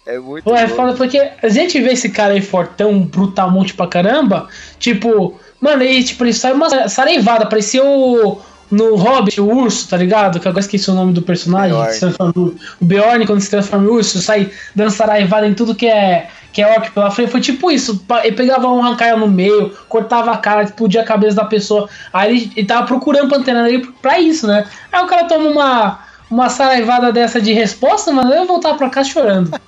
É 0.05 0.17
muito 0.17 0.43
Pô, 0.43 0.55
é 0.55 0.67
foda 0.67 0.93
porque 0.93 1.31
a 1.41 1.47
gente 1.47 1.79
vê 1.79 1.91
esse 1.93 2.09
cara 2.09 2.33
aí 2.33 2.41
fortão, 2.41 3.03
brutamonte 3.03 3.73
pra 3.73 3.87
caramba. 3.87 4.47
Tipo, 4.79 5.39
mano, 5.59 5.83
aí 5.83 6.03
tipo, 6.03 6.23
ele 6.23 6.33
sai 6.33 6.53
uma 6.53 6.89
saraivada, 6.89 7.45
parecia 7.45 7.83
o. 7.83 8.41
No 8.71 8.95
Hobbit, 8.95 9.41
o 9.41 9.53
urso, 9.53 9.89
tá 9.89 9.97
ligado? 9.97 10.39
Que 10.39 10.47
agora 10.47 10.61
esqueci 10.61 10.89
o 10.89 10.93
nome 10.93 11.11
do 11.11 11.21
personagem. 11.21 11.75
Bjorn. 11.77 12.55
O 12.79 12.85
Bjorn, 12.85 13.27
quando 13.27 13.41
se 13.41 13.49
transforma 13.49 13.85
em 13.85 13.89
urso, 13.89 14.21
sai 14.21 14.49
dando 14.73 14.91
saraivada 14.91 15.45
em 15.45 15.53
tudo 15.53 15.75
que 15.75 15.87
é 15.87 16.29
que 16.51 16.61
é 16.61 16.67
orc 16.67 16.91
pela 16.91 17.11
frente, 17.11 17.31
foi 17.31 17.41
tipo 17.41 17.71
isso. 17.71 18.03
Ele 18.23 18.35
pegava 18.35 18.67
um 18.67 18.81
rancaia 18.81 19.15
no 19.15 19.27
meio, 19.27 19.69
cortava 19.87 20.31
a 20.31 20.37
cara, 20.37 20.63
explodia 20.63 21.01
a 21.01 21.05
cabeça 21.05 21.35
da 21.35 21.45
pessoa. 21.45 21.89
Aí 22.11 22.35
ele, 22.35 22.51
ele 22.55 22.67
tava 22.67 22.85
procurando 22.85 23.29
Pantera 23.29 23.63
Negra 23.63 23.91
pra 24.01 24.19
isso, 24.19 24.47
né? 24.47 24.67
Aí 24.91 25.03
o 25.03 25.07
cara 25.07 25.25
toma 25.25 25.49
uma, 25.49 25.99
uma 26.29 26.49
saraivada 26.49 27.11
dessa 27.11 27.41
de 27.41 27.53
resposta, 27.53 28.11
mas 28.11 28.29
eu 28.35 28.45
voltar 28.45 28.73
pra 28.75 28.89
cá 28.89 29.03
chorando. 29.03 29.51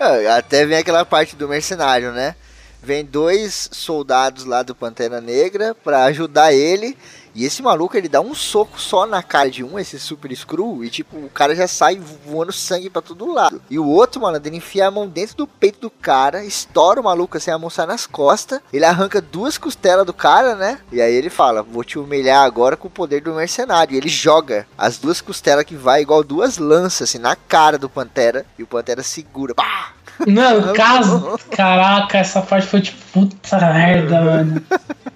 É, 0.00 0.26
até 0.32 0.66
vem 0.66 0.78
aquela 0.78 1.04
parte 1.04 1.36
do 1.36 1.46
mercenário, 1.46 2.10
né? 2.10 2.34
Vem 2.82 3.04
dois 3.04 3.68
soldados 3.70 4.44
lá 4.44 4.64
do 4.64 4.74
Pantera 4.74 5.20
Negra 5.20 5.76
pra 5.76 6.04
ajudar 6.06 6.52
ele. 6.52 6.98
E 7.34 7.44
esse 7.44 7.62
maluco, 7.62 7.96
ele 7.96 8.08
dá 8.08 8.20
um 8.20 8.34
soco 8.34 8.80
só 8.80 9.06
na 9.06 9.22
cara 9.22 9.50
de 9.50 9.64
um, 9.64 9.78
esse 9.78 9.98
super 9.98 10.34
screw, 10.36 10.84
e 10.84 10.90
tipo, 10.90 11.16
o 11.16 11.30
cara 11.30 11.54
já 11.54 11.66
sai 11.66 11.98
voando 11.98 12.52
sangue 12.52 12.90
pra 12.90 13.02
todo 13.02 13.32
lado. 13.32 13.62
E 13.70 13.78
o 13.78 13.86
outro, 13.86 14.20
mano, 14.20 14.40
ele 14.42 14.56
enfia 14.56 14.86
a 14.86 14.90
mão 14.90 15.08
dentro 15.08 15.36
do 15.36 15.46
peito 15.46 15.80
do 15.80 15.90
cara, 15.90 16.44
estoura 16.44 17.00
o 17.00 17.04
maluco 17.04 17.36
assim, 17.36 17.50
a 17.50 17.58
mão 17.58 17.70
sai 17.70 17.86
nas 17.86 18.06
costas, 18.06 18.60
ele 18.72 18.84
arranca 18.84 19.20
duas 19.20 19.56
costelas 19.56 20.06
do 20.06 20.12
cara, 20.12 20.54
né? 20.54 20.78
E 20.90 21.00
aí 21.00 21.14
ele 21.14 21.30
fala, 21.30 21.62
vou 21.62 21.84
te 21.84 21.98
humilhar 21.98 22.44
agora 22.44 22.76
com 22.76 22.88
o 22.88 22.90
poder 22.90 23.22
do 23.22 23.34
mercenário. 23.34 23.94
E 23.94 23.96
ele 23.96 24.08
joga 24.08 24.66
as 24.76 24.98
duas 24.98 25.20
costelas 25.20 25.64
que 25.64 25.74
vai 25.74 26.02
igual 26.02 26.22
duas 26.22 26.58
lanças, 26.58 27.08
assim, 27.08 27.18
na 27.18 27.34
cara 27.36 27.78
do 27.78 27.88
Pantera, 27.88 28.44
e 28.58 28.62
o 28.62 28.66
Pantera 28.66 29.02
segura. 29.02 29.54
Pá! 29.54 29.92
Não, 30.26 30.72
caso. 30.74 31.38
Caraca, 31.50 32.18
essa 32.18 32.42
parte 32.42 32.66
foi 32.66 32.80
tipo, 32.80 32.98
puta 33.12 33.58
merda, 33.58 34.20
mano. 34.22 34.62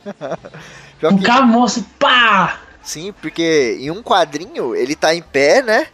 Pior 0.98 1.12
o 1.12 1.18
que... 1.18 1.24
camoço, 1.24 1.84
pá! 1.98 2.60
Sim, 2.82 3.12
porque 3.20 3.78
em 3.80 3.90
um 3.90 4.02
quadrinho 4.02 4.74
ele 4.74 4.94
tá 4.94 5.14
em 5.14 5.22
pé, 5.22 5.62
né? 5.62 5.86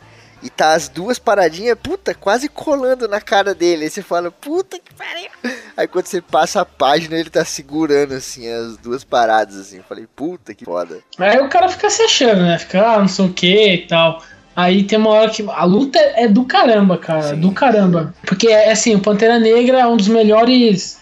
E 0.42 0.50
tá 0.50 0.72
as 0.72 0.88
duas 0.88 1.20
paradinhas, 1.20 1.78
puta, 1.80 2.14
quase 2.14 2.48
colando 2.48 3.06
na 3.06 3.20
cara 3.20 3.54
dele. 3.54 3.84
Aí 3.84 3.90
você 3.90 4.02
fala, 4.02 4.30
puta 4.30 4.76
que 4.76 4.92
pariu. 4.92 5.30
Aí 5.76 5.86
quando 5.86 6.06
você 6.06 6.20
passa 6.20 6.60
a 6.60 6.64
página, 6.64 7.16
ele 7.16 7.30
tá 7.30 7.44
segurando, 7.44 8.14
assim, 8.14 8.48
as 8.48 8.76
duas 8.76 9.04
paradas, 9.04 9.56
assim. 9.56 9.76
Eu 9.76 9.84
falei, 9.84 10.06
puta 10.16 10.52
que 10.52 10.64
foda. 10.64 10.98
Aí 11.16 11.38
o 11.40 11.48
cara 11.48 11.68
fica 11.68 11.88
se 11.88 12.02
achando, 12.02 12.42
né? 12.42 12.58
Fica, 12.58 12.84
ah, 12.84 12.98
não 12.98 13.08
sei 13.08 13.24
o 13.24 13.32
que 13.32 13.74
e 13.74 13.86
tal. 13.86 14.20
Aí 14.54 14.82
tem 14.82 14.98
uma 14.98 15.10
hora 15.10 15.30
que. 15.30 15.44
A 15.48 15.64
luta 15.64 15.98
é 15.98 16.26
do 16.28 16.44
caramba, 16.44 16.98
cara. 16.98 17.22
Sim. 17.22 17.40
Do 17.40 17.52
caramba. 17.52 18.12
Porque, 18.26 18.48
é 18.48 18.72
assim, 18.72 18.94
o 18.94 19.00
Pantera 19.00 19.38
Negra 19.38 19.80
é 19.80 19.86
um 19.86 19.96
dos 19.96 20.08
melhores 20.08 21.00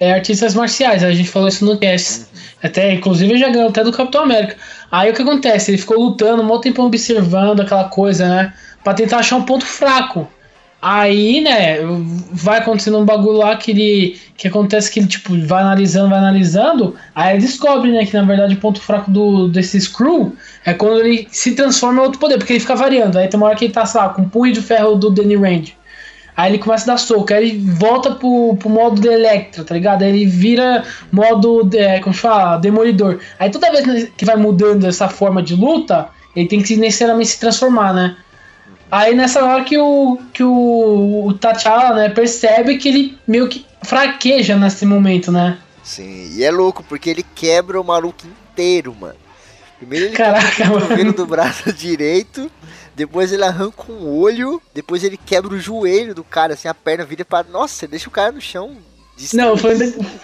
é, 0.00 0.12
artistas 0.12 0.54
marciais. 0.54 1.02
A 1.02 1.12
gente 1.12 1.28
falou 1.28 1.48
isso 1.48 1.64
no 1.64 1.76
teste. 1.76 2.20
Uhum. 2.20 2.35
Até, 2.66 2.92
inclusive, 2.92 3.38
já 3.38 3.48
ganhou 3.48 3.68
até 3.68 3.82
do 3.84 3.92
Capitão 3.92 4.22
América. 4.22 4.56
Aí 4.90 5.10
o 5.10 5.14
que 5.14 5.22
acontece? 5.22 5.70
Ele 5.70 5.78
ficou 5.78 5.98
lutando, 5.98 6.42
um 6.42 6.60
tempo 6.60 6.82
observando 6.82 7.60
aquela 7.60 7.84
coisa, 7.84 8.28
né? 8.28 8.52
Pra 8.82 8.94
tentar 8.94 9.18
achar 9.18 9.36
um 9.36 9.42
ponto 9.42 9.64
fraco. 9.64 10.28
Aí, 10.80 11.40
né, 11.40 11.78
vai 12.30 12.58
acontecendo 12.58 12.98
um 12.98 13.04
bagulho 13.04 13.38
lá 13.38 13.56
que 13.56 13.70
ele. 13.70 14.20
Que 14.36 14.46
acontece 14.46 14.90
que 14.90 15.00
ele, 15.00 15.08
tipo, 15.08 15.36
vai 15.46 15.62
analisando, 15.62 16.10
vai 16.10 16.18
analisando. 16.18 16.94
Aí 17.14 17.34
ele 17.34 17.46
descobre, 17.46 17.90
né, 17.90 18.04
que 18.04 18.12
na 18.12 18.22
verdade 18.22 18.54
o 18.54 18.58
ponto 18.58 18.80
fraco 18.80 19.10
do, 19.10 19.48
desse 19.48 19.80
Screw 19.80 20.36
é 20.64 20.74
quando 20.74 21.00
ele 21.00 21.26
se 21.30 21.54
transforma 21.54 22.00
em 22.00 22.04
outro 22.04 22.20
poder, 22.20 22.36
porque 22.36 22.52
ele 22.52 22.60
fica 22.60 22.76
variando. 22.76 23.18
Aí 23.18 23.26
tem 23.26 23.38
uma 23.38 23.46
hora 23.46 23.56
que 23.56 23.64
ele 23.64 23.72
tá, 23.72 23.86
sei 23.86 24.00
lá, 24.00 24.10
com 24.10 24.22
o 24.22 24.28
punho 24.28 24.52
de 24.52 24.60
ferro 24.60 24.94
do 24.96 25.10
Danny 25.10 25.36
Rand. 25.36 25.72
Aí 26.36 26.50
ele 26.50 26.58
começa 26.58 26.84
a 26.84 26.94
dar 26.94 26.98
soco, 26.98 27.32
aí 27.32 27.48
ele 27.48 27.72
volta 27.72 28.10
pro, 28.10 28.56
pro 28.58 28.68
modo 28.68 29.00
de 29.00 29.08
Electra, 29.08 29.64
tá 29.64 29.74
ligado? 29.74 30.02
Aí 30.02 30.10
ele 30.10 30.26
vira 30.26 30.84
modo, 31.10 31.64
de, 31.64 31.78
é, 31.78 31.98
como 32.00 32.14
fala, 32.14 32.58
Demolidor. 32.58 33.20
Aí 33.38 33.50
toda 33.50 33.72
vez 33.72 34.10
que 34.16 34.24
vai 34.24 34.36
mudando 34.36 34.86
essa 34.86 35.08
forma 35.08 35.42
de 35.42 35.54
luta, 35.54 36.08
ele 36.34 36.46
tem 36.46 36.62
que 36.62 36.76
necessariamente 36.76 37.30
se 37.30 37.40
transformar, 37.40 37.94
né? 37.94 38.16
Aí 38.90 39.14
nessa 39.14 39.42
hora 39.42 39.64
que 39.64 39.78
o, 39.78 40.18
que 40.32 40.44
o, 40.44 41.26
o 41.26 41.34
T'Challa, 41.34 41.94
né, 41.94 42.08
percebe 42.10 42.76
que 42.76 42.88
ele 42.88 43.18
meio 43.26 43.48
que 43.48 43.64
fraqueja 43.82 44.56
nesse 44.56 44.84
momento, 44.84 45.32
né? 45.32 45.58
Sim, 45.82 46.32
e 46.36 46.44
é 46.44 46.50
louco, 46.50 46.82
porque 46.82 47.08
ele 47.08 47.24
quebra 47.34 47.80
o 47.80 47.84
maluco 47.84 48.24
inteiro, 48.26 48.94
mano. 48.98 49.16
Primeiro 49.78 50.06
ele 50.06 50.16
Caraca, 50.16 50.66
mano. 50.66 51.12
do 51.12 51.26
braço 51.26 51.72
direito, 51.74 52.50
depois 52.96 53.30
ele 53.30 53.44
arranca 53.44 53.92
um 53.92 54.08
olho, 54.08 54.60
depois 54.74 55.04
ele 55.04 55.18
quebra 55.18 55.54
o 55.54 55.60
joelho 55.60 56.14
do 56.14 56.24
cara, 56.24 56.54
assim, 56.54 56.66
a 56.66 56.74
perna 56.74 57.04
vira 57.04 57.26
para 57.26 57.46
Nossa, 57.46 57.86
deixa 57.86 58.08
o 58.08 58.12
cara 58.12 58.32
no 58.32 58.40
chão 58.40 58.74
Não, 59.34 59.56
foi, 59.56 59.76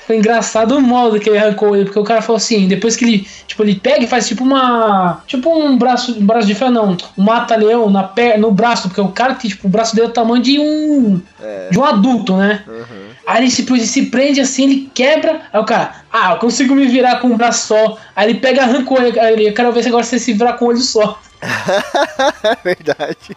foi 0.06 0.16
engraçado 0.16 0.76
o 0.76 0.80
modo 0.80 1.20
que 1.20 1.28
ele 1.28 1.38
arrancou 1.38 1.76
ele, 1.76 1.84
porque 1.84 1.98
o 1.98 2.04
cara 2.04 2.22
falou 2.22 2.38
assim, 2.38 2.66
depois 2.66 2.96
que 2.96 3.04
ele, 3.04 3.28
tipo, 3.46 3.62
ele 3.62 3.74
pega 3.74 4.04
e 4.04 4.06
faz 4.06 4.26
tipo 4.26 4.42
uma, 4.42 5.22
tipo 5.26 5.50
um 5.50 5.76
braço, 5.76 6.18
um 6.18 6.24
braço 6.24 6.46
de 6.46 6.54
ferro 6.54 6.70
não, 6.70 6.96
um 7.16 7.22
mata-leão 7.22 7.90
na 7.90 8.04
per, 8.04 8.38
no 8.38 8.50
braço, 8.50 8.88
porque 8.88 9.00
o 9.00 9.08
cara 9.08 9.34
tem, 9.34 9.50
tipo, 9.50 9.66
o 9.66 9.70
braço 9.70 9.94
dele 9.94 10.08
é 10.08 10.10
o 10.10 10.12
tamanho 10.12 10.42
de 10.42 10.58
um, 10.58 11.20
é. 11.42 11.68
de 11.70 11.78
um 11.78 11.84
adulto, 11.84 12.36
né? 12.36 12.64
Uhum. 12.66 13.12
Aí 13.26 13.42
ele 13.42 13.50
se, 13.50 13.86
se 13.86 14.06
prende 14.06 14.40
assim, 14.40 14.64
ele 14.64 14.90
quebra, 14.94 15.42
aí 15.52 15.60
o 15.60 15.64
cara, 15.64 16.04
ah, 16.12 16.32
eu 16.32 16.38
consigo 16.38 16.74
me 16.74 16.86
virar 16.86 17.20
com 17.20 17.28
um 17.28 17.36
braço 17.36 17.68
só. 17.68 17.98
Aí 18.16 18.30
ele 18.30 18.40
pega, 18.40 18.62
arranca 18.62 18.92
o 18.92 18.96
olho, 18.96 19.20
aí 19.20 19.32
ele, 19.32 19.48
eu 19.48 19.54
quero 19.54 19.72
ver 19.72 19.82
se 19.82 19.88
agora 19.88 20.04
você 20.04 20.18
se 20.18 20.32
virar 20.32 20.54
com 20.54 20.64
um 20.64 20.68
olho 20.68 20.78
só. 20.78 21.20
Verdade. 22.62 23.36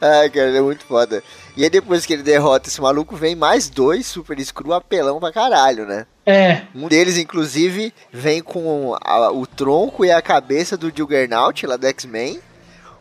Ai, 0.00 0.30
cara, 0.30 0.56
é 0.56 0.60
muito 0.60 0.84
foda. 0.84 1.22
E 1.56 1.64
aí 1.64 1.70
depois 1.70 2.04
que 2.04 2.12
ele 2.12 2.22
derrota 2.22 2.68
esse 2.68 2.80
maluco, 2.80 3.16
vem 3.16 3.34
mais 3.34 3.68
dois 3.68 4.06
super 4.06 4.38
screw 4.44 4.72
apelão 4.72 5.18
pra 5.18 5.32
caralho, 5.32 5.86
né? 5.86 6.06
É. 6.24 6.62
Um 6.74 6.88
deles, 6.88 7.16
inclusive, 7.16 7.92
vem 8.12 8.42
com 8.42 8.96
a, 9.00 9.30
o 9.30 9.46
tronco 9.46 10.04
e 10.04 10.10
a 10.10 10.20
cabeça 10.20 10.76
do 10.76 10.92
Juggernaut 10.94 11.66
lá 11.66 11.76
do 11.76 11.86
X-Men. 11.86 12.40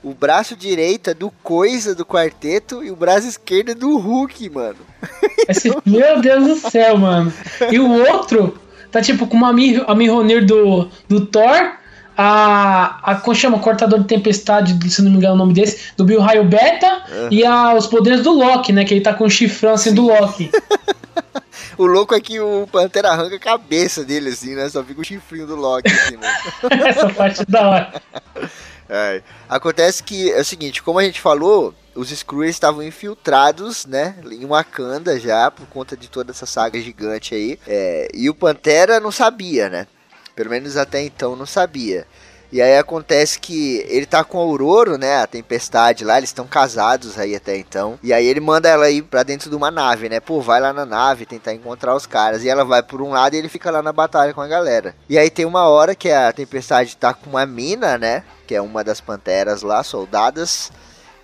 O 0.04 0.14
braço 0.14 0.56
direito 0.56 1.10
é 1.10 1.14
do 1.14 1.32
Coisa 1.44 1.96
do 1.96 2.06
quarteto 2.06 2.84
e 2.84 2.92
o 2.92 2.96
braço 2.96 3.28
esquerdo 3.28 3.72
é 3.72 3.76
do 3.76 3.98
Hulk, 3.98 4.50
mano. 4.52 4.78
Esse, 5.50 5.76
meu 5.86 6.22
Deus 6.22 6.48
do 6.48 6.70
céu, 6.70 6.98
mano. 6.98 7.34
E 7.72 7.80
o 7.80 7.92
outro 7.92 8.58
tá 8.92 9.02
tipo 9.02 9.26
com 9.26 9.36
uma 9.36 9.52
Mihonir 9.52 10.46
do, 10.46 10.90
do 11.10 11.26
Thor 11.26 11.74
a, 12.18 13.00
a 13.04 13.16
como 13.16 13.36
chama? 13.36 13.60
Cortador 13.60 14.00
de 14.00 14.06
Tempestade, 14.06 14.78
se 14.90 15.02
não 15.02 15.12
me 15.12 15.18
engano 15.18 15.36
o 15.36 15.38
nome 15.38 15.54
desse, 15.54 15.92
do 15.98 16.06
Bill 16.06 16.22
Raio 16.22 16.46
Beta, 16.46 17.04
uhum. 17.10 17.28
e 17.32 17.46
a, 17.46 17.74
os 17.74 17.88
poderes 17.88 18.22
do 18.22 18.32
Loki, 18.32 18.72
né? 18.72 18.86
Que 18.86 18.94
ele 18.94 19.02
tá 19.02 19.14
com 19.14 19.26
o 19.26 19.30
chifrão 19.30 19.74
assim 19.74 19.94
do 19.94 20.04
Loki. 20.04 20.52
o 21.78 21.86
louco 21.86 22.16
é 22.16 22.22
que 22.22 22.40
o 22.40 22.68
Pantera 22.72 23.10
arranca 23.10 23.36
a 23.36 23.40
cabeça 23.40 24.04
dele, 24.04 24.30
assim, 24.30 24.56
né? 24.56 24.70
Só 24.70 24.84
fica 24.84 25.02
o 25.02 25.04
chifrinho 25.04 25.48
do 25.48 25.56
Loki, 25.56 25.92
assim, 25.92 26.18
né? 26.18 26.34
Essa 26.88 27.10
parte 27.10 27.42
é 27.42 27.46
da 27.46 27.70
hora. 27.70 28.02
É. 28.88 29.24
Acontece 29.50 30.04
que 30.04 30.32
é 30.32 30.40
o 30.40 30.46
seguinte, 30.46 30.84
como 30.84 31.00
a 31.00 31.04
gente 31.04 31.20
falou, 31.20 31.74
os 31.96 32.12
Skrulls 32.12 32.52
estavam 32.52 32.84
infiltrados, 32.84 33.84
né, 33.88 34.16
em 34.32 34.46
Wakanda 34.46 35.20
já, 35.20 35.50
por 35.50 35.66
conta 35.66 35.98
de 35.98 36.08
toda 36.08 36.32
essa 36.32 36.46
saga 36.46 36.80
gigante 36.80 37.34
aí. 37.34 37.60
É, 37.66 38.08
e 38.14 38.30
o 38.30 38.36
Pantera 38.36 39.00
não 39.00 39.12
sabia, 39.12 39.70
né? 39.70 39.88
Pelo 40.36 40.50
menos 40.50 40.76
até 40.76 41.02
então 41.02 41.36
não 41.36 41.46
sabia. 41.46 42.06
E 42.52 42.62
aí 42.62 42.78
acontece 42.78 43.40
que 43.40 43.86
ele 43.90 44.06
tá 44.06 44.24
com 44.24 44.38
a 44.38 44.42
Aurora, 44.42 44.98
né? 44.98 45.18
A 45.18 45.28
tempestade 45.28 46.06
lá, 46.06 46.18
eles 46.18 46.30
estão 46.30 46.46
casados 46.48 47.18
aí 47.18 47.36
até 47.36 47.58
então. 47.58 48.00
E 48.02 48.14
aí 48.14 48.26
ele 48.26 48.40
manda 48.40 48.70
ela 48.70 48.90
ir 48.90 49.02
pra 49.02 49.24
dentro 49.24 49.50
de 49.50 49.56
uma 49.56 49.72
nave, 49.72 50.08
né? 50.08 50.20
Pô, 50.20 50.40
vai 50.40 50.62
lá 50.62 50.72
na 50.72 50.86
nave 50.86 51.26
tentar 51.26 51.54
encontrar 51.54 51.96
os 51.96 52.06
caras. 52.06 52.44
E 52.44 52.50
ela 52.50 52.64
vai 52.64 52.84
por 52.84 53.02
um 53.02 53.10
lado 53.10 53.34
e 53.34 53.38
ele 53.38 53.50
fica 53.50 53.72
lá 53.72 53.82
na 53.82 53.92
batalha 53.92 54.34
com 54.34 54.42
a 54.42 54.48
galera. 54.48 54.96
E 55.10 55.18
aí 55.18 55.30
tem 55.30 55.46
uma 55.46 55.68
hora 55.68 55.96
que 55.96 56.10
a 56.10 56.32
tempestade 56.32 56.96
tá 56.96 57.14
com 57.14 57.32
uma 57.32 57.46
mina, 57.46 57.98
né? 57.98 58.24
Que 58.48 58.56
é 58.56 58.62
uma 58.62 58.84
das 58.84 59.02
panteras 59.02 59.62
lá, 59.62 59.84
soldadas. 59.84 60.72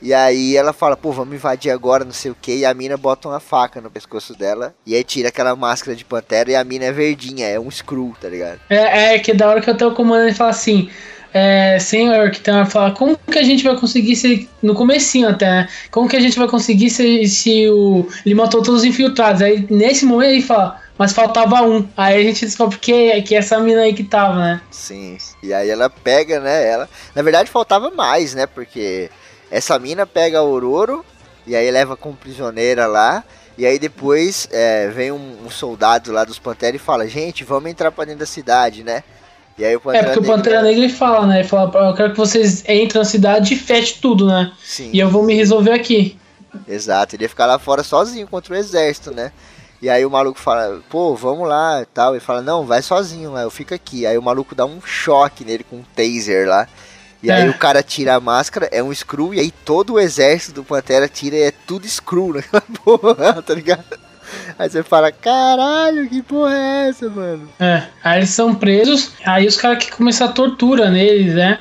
E 0.02 0.14
aí 0.14 0.58
ela 0.58 0.74
fala, 0.74 0.98
pô, 0.98 1.12
vamos 1.12 1.36
invadir 1.36 1.72
agora, 1.72 2.04
não 2.04 2.12
sei 2.12 2.32
o 2.32 2.38
que. 2.40 2.58
E 2.58 2.66
a 2.66 2.74
mina 2.74 2.98
bota 2.98 3.28
uma 3.28 3.40
faca 3.40 3.80
no 3.80 3.92
pescoço 3.92 4.36
dela. 4.36 4.74
E 4.86 4.96
aí 4.96 5.04
tira 5.04 5.30
aquela 5.30 5.56
máscara 5.56 5.96
de 5.96 6.04
pantera 6.04 6.52
e 6.52 6.56
a 6.56 6.64
mina 6.64 6.86
é 6.86 6.92
verdinha, 6.92 7.48
é 7.48 7.60
um 7.60 7.70
screw, 7.70 8.16
tá 8.20 8.28
ligado? 8.28 8.60
É, 8.70 9.16
é 9.16 9.20
que 9.20 9.34
da 9.34 9.48
hora 9.48 9.62
que 9.62 9.70
eu 9.70 9.78
tô 9.78 9.92
comandando 9.92 10.30
e 10.30 10.34
fala 10.34 10.50
assim. 10.50 10.90
É, 11.34 11.80
senhor 11.80 12.30
que 12.30 12.42
tem 12.42 12.66
fala 12.66 12.92
como 12.92 13.18
que 13.18 13.40
a 13.40 13.44
gente 13.44 13.64
vai 13.64 13.78
conseguir 13.78 14.18
se 14.18 14.50
no 14.62 14.76
comecinho 14.76 15.30
até 15.30 15.46
né? 15.46 15.70
como 15.90 16.06
que 16.06 16.18
a 16.18 16.20
gente 16.20 16.38
vai 16.38 16.46
conseguir 16.46 16.90
se, 16.90 17.26
se 17.26 17.70
o 17.70 18.06
ele 18.26 18.36
matou 18.36 18.62
todos 18.62 18.82
os 18.82 18.86
infiltrados 18.86 19.42
aí 19.42 19.66
nesse 19.70 20.04
momento 20.04 20.30
ele 20.30 20.42
fala 20.42 20.82
mas 20.98 21.14
faltava 21.14 21.62
um 21.62 21.88
aí 21.96 22.20
a 22.20 22.24
gente 22.26 22.46
descobre 22.46 22.78
que 22.78 23.22
que 23.22 23.34
é 23.34 23.38
essa 23.38 23.58
mina 23.62 23.80
aí 23.80 23.94
que 23.94 24.04
tava 24.04 24.40
né 24.40 24.62
sim 24.70 25.18
e 25.42 25.54
aí 25.54 25.70
ela 25.70 25.90
pega 25.90 26.42
né 26.42 26.68
ela 26.68 26.90
na 27.16 27.22
verdade 27.22 27.50
faltava 27.50 27.90
mais 27.92 28.36
né 28.36 28.46
porque 28.46 29.10
essa 29.52 29.78
mina 29.78 30.08
pega 30.08 30.40
a 30.40 30.44
Ororo 30.44 31.06
e 31.46 31.56
aí 31.56 31.70
leva 31.70 31.98
como 31.98 32.16
prisioneira 32.16 32.88
lá. 32.88 33.24
E 33.58 33.66
aí 33.66 33.78
depois 33.78 34.48
é, 34.50 34.88
vem 34.88 35.12
um, 35.12 35.46
um, 35.46 35.50
soldado 35.50 36.12
lá 36.12 36.24
dos 36.24 36.40
Pantera 36.40 36.76
e 36.76 36.80
fala, 36.80 37.08
gente, 37.08 37.44
vamos 37.44 37.70
entrar 37.70 37.92
pra 37.92 38.06
dentro 38.06 38.22
da 38.22 38.26
cidade, 38.26 38.84
né? 38.84 39.04
E 39.58 39.66
aí 39.66 39.76
o 39.76 39.82
Pantera 39.82 40.04
É, 40.04 40.14
porque 40.14 40.20
Negra... 40.22 40.34
o 40.34 40.38
Pantera 40.38 40.62
Negra 40.64 40.84
ele 40.86 40.90
fala, 40.90 41.28
né? 41.28 41.40
Ele 41.40 41.48
fala, 41.48 41.90
eu 41.90 41.94
quero 41.94 42.12
que 42.12 42.18
vocês 42.18 42.62
entrem 42.62 42.90
na 42.96 43.04
cidade 43.04 43.54
e 43.54 43.58
feche 43.58 44.00
tudo, 44.02 44.26
né? 44.26 44.52
Sim. 44.64 44.90
E 44.94 45.00
eu 45.00 45.10
vou 45.10 45.24
me 45.24 45.36
resolver 45.36 45.74
aqui. 45.74 46.18
Exato, 46.68 47.16
ele 47.16 47.26
ia 47.26 47.30
ficar 47.30 47.46
lá 47.46 47.60
fora 47.60 47.84
sozinho 47.84 48.28
contra 48.28 48.54
o 48.54 48.58
exército, 48.58 49.12
né? 49.12 49.32
E 49.82 49.90
aí 49.90 50.06
o 50.06 50.12
maluco 50.12 50.40
fala, 50.40 50.80
pô, 50.90 51.16
vamos 51.16 51.48
lá 51.48 51.82
e 51.82 51.86
tal. 51.86 52.14
Ele 52.14 52.20
fala, 52.20 52.42
não, 52.42 52.66
vai 52.66 52.82
sozinho, 52.82 53.36
eu 53.36 53.50
fico 53.50 53.74
aqui. 53.74 54.06
Aí 54.06 54.18
o 54.18 54.22
maluco 54.22 54.54
dá 54.54 54.64
um 54.64 54.80
choque 54.80 55.44
nele 55.44 55.64
com 55.64 55.78
um 55.78 55.84
taser 55.96 56.48
lá. 56.48 56.68
E 57.24 57.30
é. 57.30 57.34
aí 57.34 57.50
o 57.50 57.54
cara 57.54 57.84
tira 57.84 58.16
a 58.16 58.20
máscara, 58.20 58.68
é 58.72 58.82
um 58.82 58.94
screw, 58.94 59.34
e 59.34 59.40
aí 59.40 59.52
todo 59.52 59.94
o 59.94 60.00
exército 60.00 60.54
do 60.54 60.64
Pantera 60.64 61.08
tira 61.08 61.36
e 61.36 61.42
é 61.44 61.52
tudo 61.52 61.88
screw 61.88 62.34
naquela 62.34 62.64
porra, 62.84 63.42
tá 63.42 63.54
ligado? 63.54 64.00
Aí 64.58 64.70
você 64.70 64.82
fala, 64.82 65.12
caralho, 65.12 66.08
que 66.10 66.22
porra 66.22 66.54
é 66.54 66.90
essa, 66.90 67.10
mano? 67.10 67.50
É, 67.60 67.84
aí 68.04 68.20
eles 68.20 68.30
são 68.30 68.56
presos, 68.56 69.12
aí 69.26 69.46
os 69.46 69.58
caras 69.58 69.84
que 69.84 69.92
começam 69.92 70.28
a 70.28 70.32
tortura 70.32 70.90
neles, 70.90 71.36
né? 71.36 71.60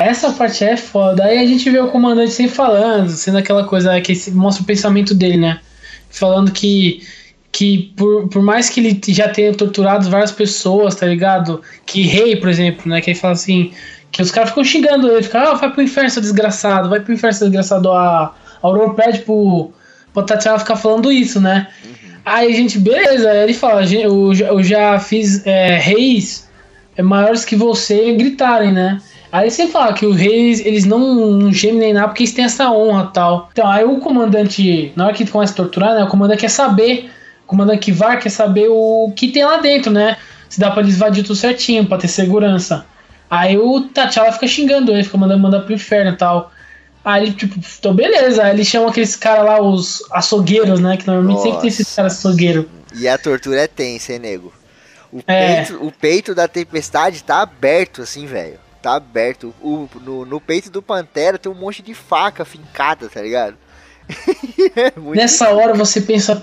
Essa 0.00 0.30
parte 0.32 0.62
é 0.62 0.76
foda. 0.76 1.24
Aí 1.24 1.38
a 1.38 1.46
gente 1.46 1.68
vê 1.70 1.78
o 1.78 1.88
comandante 1.88 2.32
sempre 2.32 2.54
falando, 2.54 3.08
sendo 3.10 3.38
aquela 3.38 3.64
coisa 3.64 3.98
que 4.00 4.30
mostra 4.32 4.62
o 4.62 4.66
pensamento 4.66 5.14
dele, 5.14 5.38
né? 5.38 5.60
Falando 6.10 6.52
que, 6.52 7.02
que 7.50 7.92
por, 7.96 8.28
por 8.28 8.42
mais 8.42 8.68
que 8.68 8.80
ele 8.80 9.00
já 9.08 9.28
tenha 9.28 9.54
torturado 9.54 10.10
várias 10.10 10.32
pessoas, 10.32 10.94
tá 10.94 11.06
ligado? 11.06 11.62
Que 11.86 12.02
rei, 12.02 12.36
por 12.36 12.48
exemplo, 12.48 12.88
né? 12.88 13.00
Que 13.00 13.10
ele 13.10 13.18
fala 13.18 13.32
assim, 13.32 13.72
que 14.10 14.22
os 14.22 14.30
caras 14.30 14.50
ficam 14.50 14.64
xingando 14.64 15.08
ele, 15.08 15.22
ficam, 15.22 15.40
ah, 15.40 15.54
vai 15.54 15.70
pro 15.70 15.82
inferno, 15.82 16.10
seu 16.10 16.22
desgraçado, 16.22 16.88
vai 16.88 17.00
pro 17.00 17.12
inferno, 17.12 17.36
seu 17.36 17.48
desgraçado. 17.48 17.90
A, 17.90 18.34
Aurora 18.62 18.94
pede 18.94 19.20
pro, 19.20 19.70
pro 20.12 20.22
Tatiana 20.22 20.58
ficar 20.58 20.76
falando 20.76 21.10
isso, 21.10 21.40
né? 21.40 21.68
Uhum. 21.84 21.92
Aí 22.24 22.52
a 22.52 22.56
gente, 22.56 22.78
beleza, 22.78 23.30
aí 23.30 23.38
ele 23.44 23.54
fala, 23.54 23.84
eu, 23.84 24.32
eu 24.32 24.62
já 24.62 24.98
fiz 24.98 25.46
é, 25.46 25.78
reis 25.78 26.48
maiores 27.02 27.44
que 27.44 27.56
você 27.56 28.12
gritarem, 28.12 28.72
né? 28.72 29.00
Aí 29.32 29.50
você 29.50 29.68
fala 29.68 29.92
que 29.92 30.04
os 30.04 30.16
reis, 30.16 30.64
eles 30.64 30.84
não, 30.84 31.38
não 31.38 31.52
gemem 31.52 31.78
nem 31.78 31.92
nada 31.92 32.08
porque 32.08 32.24
eles 32.24 32.34
têm 32.34 32.44
essa 32.44 32.70
honra 32.70 33.10
tal. 33.14 33.48
Então, 33.52 33.70
aí 33.70 33.84
o 33.84 33.98
comandante, 33.98 34.92
na 34.96 35.06
hora 35.06 35.14
que 35.14 35.26
começa 35.26 35.52
a 35.52 35.56
torturar, 35.56 35.94
né? 35.94 36.02
O 36.02 36.08
comandante 36.08 36.40
quer 36.40 36.50
saber, 36.50 37.10
o 37.44 37.46
comandante 37.46 37.78
Kivar 37.78 38.20
quer 38.20 38.30
saber 38.30 38.68
o 38.68 39.12
que 39.14 39.28
tem 39.28 39.44
lá 39.44 39.58
dentro, 39.58 39.90
né? 39.90 40.16
Se 40.48 40.58
dá 40.58 40.70
pra 40.70 40.82
eles 40.82 40.96
invadir 40.96 41.22
tudo 41.22 41.36
certinho, 41.36 41.86
pra 41.86 41.96
ter 41.96 42.08
segurança. 42.08 42.84
Aí 43.30 43.56
o 43.56 43.82
T'Challa 43.82 44.32
fica 44.32 44.48
xingando 44.48 44.90
ele, 44.90 45.04
fica 45.04 45.16
mandando 45.16 45.40
mandar 45.40 45.60
pro 45.60 45.72
inferno 45.72 46.10
e 46.10 46.16
tal. 46.16 46.50
Aí 47.04 47.24
ele, 47.24 47.32
tipo, 47.32 47.58
então 47.78 47.94
beleza. 47.94 48.42
Aí 48.42 48.50
ele 48.50 48.64
chama 48.64 48.90
aqueles 48.90 49.14
caras 49.14 49.44
lá, 49.44 49.62
os 49.62 50.04
açougueiros, 50.10 50.80
né? 50.80 50.96
Que 50.96 51.06
normalmente 51.06 51.36
Nossa. 51.36 51.44
sempre 51.44 51.60
tem 51.60 51.68
esses 51.68 51.94
caras 51.94 52.18
açougueiros. 52.18 52.66
E 52.94 53.06
a 53.06 53.16
tortura 53.16 53.62
é 53.62 53.68
tensa, 53.68 54.12
hein, 54.12 54.18
nego? 54.18 54.52
O, 55.12 55.20
é. 55.26 55.64
peito, 55.64 55.86
o 55.86 55.92
peito 55.92 56.34
da 56.34 56.48
tempestade 56.48 57.22
tá 57.22 57.40
aberto, 57.40 58.02
assim, 58.02 58.26
velho. 58.26 58.58
Tá 58.82 58.94
aberto. 58.94 59.54
O, 59.60 59.88
no, 60.02 60.24
no 60.24 60.40
peito 60.40 60.70
do 60.70 60.82
Pantera 60.82 61.38
tem 61.38 61.50
um 61.50 61.54
monte 61.54 61.82
de 61.82 61.94
faca 61.94 62.44
fincada, 62.44 63.08
tá 63.08 63.22
ligado? 63.22 63.56
é 64.76 64.92
nessa 65.14 65.50
hora 65.50 65.74
você 65.74 66.00
pensa, 66.00 66.42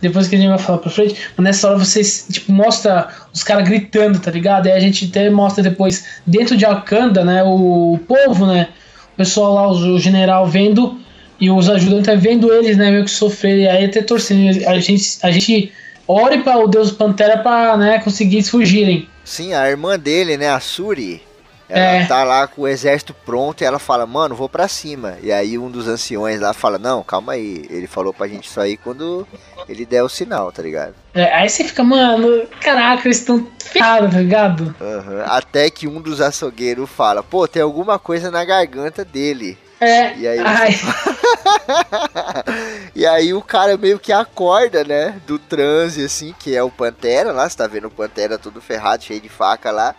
depois 0.00 0.28
que 0.28 0.36
a 0.36 0.38
gente 0.38 0.48
vai 0.48 0.58
falar 0.58 0.78
pra 0.78 0.90
frente, 0.90 1.16
nessa 1.38 1.68
hora 1.68 1.78
você 1.78 2.02
tipo, 2.02 2.52
mostra 2.52 3.08
os 3.32 3.42
caras 3.42 3.68
gritando, 3.68 4.18
tá 4.18 4.30
ligado? 4.30 4.66
E 4.66 4.72
a 4.72 4.80
gente 4.80 5.06
até 5.06 5.28
mostra 5.30 5.62
depois, 5.62 6.04
dentro 6.26 6.56
de 6.56 6.64
Wakanda, 6.64 7.24
né, 7.24 7.42
o 7.42 7.98
povo, 8.06 8.46
né, 8.46 8.68
o 9.14 9.16
pessoal 9.16 9.54
lá, 9.54 9.68
o 9.70 9.98
general 9.98 10.46
vendo 10.46 10.98
e 11.40 11.50
os 11.50 11.68
ajudantes 11.68 12.20
vendo 12.20 12.52
eles, 12.52 12.76
né, 12.76 12.90
meio 12.90 13.04
que 13.04 13.10
sofrer, 13.10 13.58
e 13.58 13.68
aí 13.68 13.84
até 13.84 14.02
torcendo. 14.02 14.66
A 14.68 14.78
gente, 14.80 15.18
a 15.22 15.30
gente 15.30 15.72
ore 16.06 16.38
para 16.38 16.58
o 16.58 16.66
Deus 16.66 16.90
Pantera 16.90 17.38
para 17.38 17.76
né, 17.76 17.98
conseguir 18.00 18.42
fugirem. 18.42 19.08
Sim, 19.24 19.52
a 19.52 19.68
irmã 19.68 19.98
dele, 19.98 20.36
né, 20.36 20.48
a 20.48 20.58
Suri, 20.58 21.22
ela 21.68 22.02
é. 22.02 22.06
tá 22.06 22.24
lá 22.24 22.46
com 22.46 22.62
o 22.62 22.68
exército 22.68 23.12
pronto 23.12 23.60
e 23.60 23.64
ela 23.64 23.78
fala, 23.78 24.06
mano, 24.06 24.34
vou 24.34 24.48
para 24.48 24.66
cima. 24.68 25.18
E 25.22 25.30
aí 25.30 25.58
um 25.58 25.70
dos 25.70 25.86
anciões 25.86 26.40
lá 26.40 26.54
fala, 26.54 26.78
não, 26.78 27.02
calma 27.02 27.34
aí. 27.34 27.66
Ele 27.68 27.86
falou 27.86 28.14
pra 28.14 28.26
gente 28.26 28.48
sair 28.48 28.78
quando 28.78 29.28
ele 29.68 29.84
der 29.84 30.02
o 30.02 30.08
sinal, 30.08 30.50
tá 30.50 30.62
ligado? 30.62 30.94
É, 31.12 31.34
aí 31.34 31.48
você 31.48 31.64
fica, 31.64 31.84
mano, 31.84 32.46
caraca, 32.60 33.06
eles 33.06 33.18
estão 33.18 33.46
ferrados, 33.58 34.10
tá 34.10 34.18
ligado? 34.18 34.74
Uhum. 34.80 35.22
Até 35.26 35.68
que 35.68 35.86
um 35.86 36.00
dos 36.00 36.20
açougueiros 36.20 36.88
fala, 36.88 37.22
pô, 37.22 37.46
tem 37.46 37.60
alguma 37.60 37.98
coisa 37.98 38.30
na 38.30 38.44
garganta 38.44 39.04
dele. 39.04 39.58
É. 39.80 40.16
E 40.16 40.26
aí, 40.26 40.38
e 42.96 43.06
aí 43.06 43.32
o 43.32 43.40
cara 43.40 43.76
meio 43.76 43.98
que 43.98 44.12
acorda, 44.12 44.82
né? 44.82 45.20
Do 45.24 45.38
transe, 45.38 46.04
assim, 46.04 46.34
que 46.36 46.56
é 46.56 46.62
o 46.62 46.70
Pantera 46.70 47.30
lá. 47.30 47.48
Você 47.48 47.56
tá 47.56 47.66
vendo 47.66 47.86
o 47.86 47.90
Pantera 47.90 48.38
todo 48.38 48.60
ferrado, 48.60 49.04
cheio 49.04 49.20
de 49.20 49.28
faca 49.28 49.70
lá. 49.70 49.94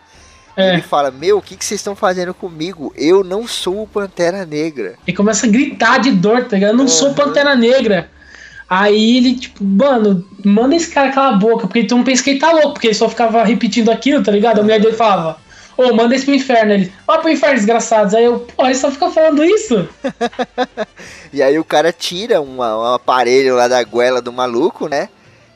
É. 0.56 0.74
Ele 0.74 0.82
fala: 0.82 1.12
Meu, 1.12 1.38
o 1.38 1.42
que, 1.42 1.56
que 1.56 1.66
vocês 1.66 1.80
estão 1.80 1.96
fazendo 1.96 2.34
comigo? 2.34 2.94
Eu 2.96 3.24
não 3.24 3.48
sou 3.48 3.84
o 3.84 3.88
Pantera 3.88 4.46
Negra. 4.46 4.96
E 5.08 5.14
começa 5.14 5.46
a 5.46 5.50
gritar 5.50 6.00
de 6.00 6.12
dor, 6.12 6.46
tá 6.46 6.56
ligado? 6.56 6.72
Eu 6.72 6.78
não 6.78 6.84
uhum. 6.84 6.90
sou 6.90 7.14
Pantera 7.14 7.56
Negra. 7.56 8.10
Aí 8.70 9.18
ele, 9.18 9.36
tipo, 9.36 9.64
mano, 9.64 10.24
manda 10.46 10.76
esse 10.76 10.92
cara 10.92 11.12
calar 11.12 11.34
a 11.34 11.38
boca, 11.38 11.66
porque 11.66 11.80
então 11.80 12.04
pensa 12.04 12.24
que 12.24 12.30
ele 12.32 12.40
tá 12.40 12.52
louco, 12.52 12.74
porque 12.74 12.88
ele 12.88 12.94
só 12.94 13.10
ficava 13.10 13.44
repetindo 13.44 13.90
aquilo, 13.90 14.24
tá 14.24 14.32
ligado? 14.32 14.60
A 14.60 14.62
mulher 14.62 14.80
dele 14.80 14.96
falava, 14.96 15.38
ô, 15.76 15.86
oh, 15.86 15.94
manda 15.96 16.14
esse 16.14 16.26
pro 16.26 16.36
inferno. 16.36 16.74
Ele, 16.74 16.92
ó, 17.08 17.18
pro 17.18 17.32
inferno, 17.32 17.56
desgraçados. 17.56 18.14
Aí 18.14 18.26
eu, 18.26 18.42
pô, 18.56 18.66
ele 18.66 18.76
só 18.76 18.92
fica 18.92 19.10
falando 19.10 19.44
isso. 19.44 19.90
e 21.34 21.42
aí 21.42 21.58
o 21.58 21.64
cara 21.64 21.92
tira 21.92 22.42
uma, 22.42 22.78
um 22.78 22.94
aparelho 22.94 23.56
lá 23.56 23.68
da 23.68 23.84
goela 23.84 24.22
do 24.22 24.32
maluco, 24.32 24.88
né? 24.88 25.10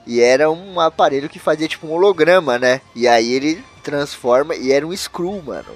E 0.07 0.19
era 0.19 0.49
um 0.49 0.79
aparelho 0.79 1.29
que 1.29 1.37
fazia 1.37 1.67
tipo 1.67 1.85
um 1.85 1.91
holograma, 1.91 2.57
né? 2.57 2.81
E 2.95 3.07
aí 3.07 3.31
ele 3.31 3.63
transforma 3.83 4.55
e 4.55 4.71
era 4.71 4.85
um 4.85 4.95
Screw, 4.95 5.41
mano. 5.45 5.75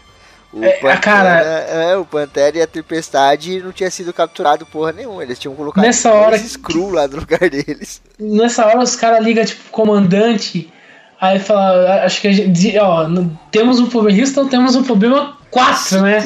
O 0.53 0.63
é, 0.63 0.71
Pantera, 0.77 0.97
cara, 0.97 1.41
é, 1.41 1.97
o 1.97 2.05
Pantera 2.05 2.57
e 2.57 2.61
a 2.61 2.67
Tempestade 2.67 3.61
não 3.61 3.71
tinha 3.71 3.91
sido 3.91 4.13
capturado 4.13 4.65
porra 4.65 4.93
nenhuma. 4.93 5.21
Eles 5.21 5.37
tinham 5.37 5.53
colocado 5.53 5.83
nessa 5.83 6.11
hora 6.13 6.37
Screw 6.37 6.89
lá 6.89 7.07
no 7.07 7.17
lugar 7.17 7.49
deles. 7.49 8.01
Nessa 8.17 8.65
hora 8.65 8.79
os 8.79 8.95
caras 8.95 9.23
ligam, 9.23 9.43
tipo, 9.43 9.69
comandante. 9.69 10.71
Aí 11.19 11.39
fala, 11.39 12.03
acho 12.05 12.21
que 12.21 12.27
a 12.27 12.31
gente, 12.31 12.77
ó, 12.77 13.07
temos 13.51 13.79
um 13.79 13.87
problema, 13.87 14.19
Houston, 14.19 14.47
temos 14.47 14.75
um 14.75 14.83
problema 14.83 15.37
4, 15.49 16.01
né? 16.01 16.19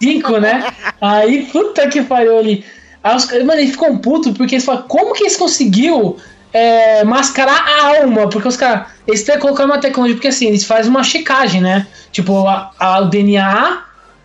5, 0.00 0.38
né? 0.38 0.72
Aí, 1.00 1.46
puta 1.46 1.88
que 1.88 2.02
pariu 2.02 2.38
ali. 2.38 2.64
Aí 3.02 3.16
os, 3.16 3.30
mano, 3.30 3.54
eles 3.54 3.70
ficam 3.70 3.96
putos 3.98 4.36
porque 4.36 4.56
eles 4.56 4.64
falam, 4.64 4.82
como 4.82 5.14
que 5.14 5.24
eles 5.24 5.36
conseguiu 5.36 6.18
é, 6.54 7.02
mascarar 7.02 7.66
a 7.66 7.98
alma, 7.98 8.28
porque 8.28 8.46
os 8.46 8.56
caras. 8.56 8.86
Eles 9.08 9.24
têm 9.24 9.38
colocar 9.40 9.64
uma 9.64 9.78
tecnologia, 9.78 10.14
porque 10.14 10.28
assim, 10.28 10.46
eles 10.46 10.64
fazem 10.64 10.88
uma 10.88 11.02
checagem, 11.02 11.60
né? 11.60 11.86
Tipo, 12.12 12.46
a, 12.46 12.70
a, 12.78 13.00
o 13.00 13.06
DNA, 13.06 13.82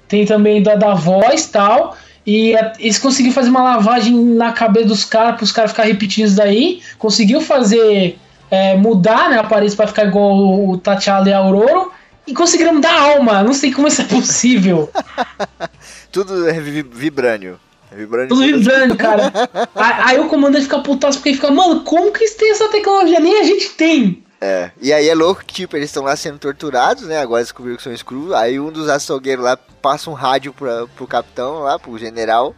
tem 0.08 0.26
também 0.26 0.62
da, 0.62 0.76
da 0.76 0.94
voz 0.94 1.48
tal. 1.48 1.98
E 2.26 2.56
a, 2.56 2.74
eles 2.78 3.00
conseguiram 3.00 3.34
fazer 3.34 3.50
uma 3.50 3.64
lavagem 3.64 4.16
na 4.16 4.52
cabeça 4.52 4.88
dos 4.88 5.04
caras, 5.04 5.36
para 5.38 5.44
os 5.44 5.52
caras 5.52 5.72
ficarem 5.72 5.92
repetindo 5.92 6.28
isso 6.28 6.36
daí. 6.36 6.82
Conseguiu 7.00 7.42
fazer. 7.42 8.18
É, 8.52 8.76
mudar 8.76 9.30
né, 9.30 9.38
a 9.38 9.42
aparência 9.42 9.78
para 9.78 9.86
ficar 9.86 10.06
igual 10.06 10.36
o, 10.36 10.72
o 10.72 10.78
T'Challa 10.78 11.30
e 11.30 11.34
a 11.34 11.38
Aurora. 11.38 11.90
E 12.26 12.34
conseguiram 12.34 12.76
mudar 12.76 12.92
a 12.92 13.02
alma. 13.16 13.44
Não 13.44 13.54
sei 13.54 13.72
como 13.72 13.88
isso 13.88 14.02
é 14.02 14.06
possível. 14.06 14.90
Tudo 16.12 16.48
é 16.48 16.60
vibrânio. 16.60 17.60
É 17.92 17.96
vibrando. 17.96 18.30
Tudo 18.30 18.42
vibrando, 18.42 18.96
cara. 18.96 19.32
aí, 19.76 20.20
o 20.20 20.28
comandante 20.28 20.64
fica 20.64 20.80
putaço 20.80 21.18
porque 21.18 21.34
fica, 21.34 21.52
mano, 21.52 21.82
como 21.82 22.12
que 22.12 22.24
eles 22.24 22.36
têm 22.36 22.52
essa 22.52 22.70
tecnologia? 22.70 23.20
Nem 23.20 23.40
a 23.40 23.44
gente 23.44 23.70
tem. 23.72 24.24
É, 24.42 24.72
e 24.82 24.94
aí 24.94 25.10
é 25.10 25.16
louco 25.16 25.44
que, 25.46 25.54
tipo, 25.54 25.76
eles 25.76 25.90
estão 25.90 26.04
lá 26.04 26.16
sendo 26.16 26.40
torturados, 26.40 27.04
né? 27.04 27.20
Agora 27.20 27.44
descobriram 27.44 27.78
que 27.78 27.84
são 27.84 27.96
screws. 27.96 28.32
Aí 28.32 28.60
um 28.60 28.72
dos 28.72 28.88
açougueiros 28.88 29.44
lá 29.44 29.58
passa 29.58 30.10
um 30.10 30.14
rádio 30.14 30.54
pra, 30.54 30.88
pro 30.88 31.08
capitão 31.08 31.60
lá, 31.60 31.78
pro 31.78 31.98
general 31.98 32.56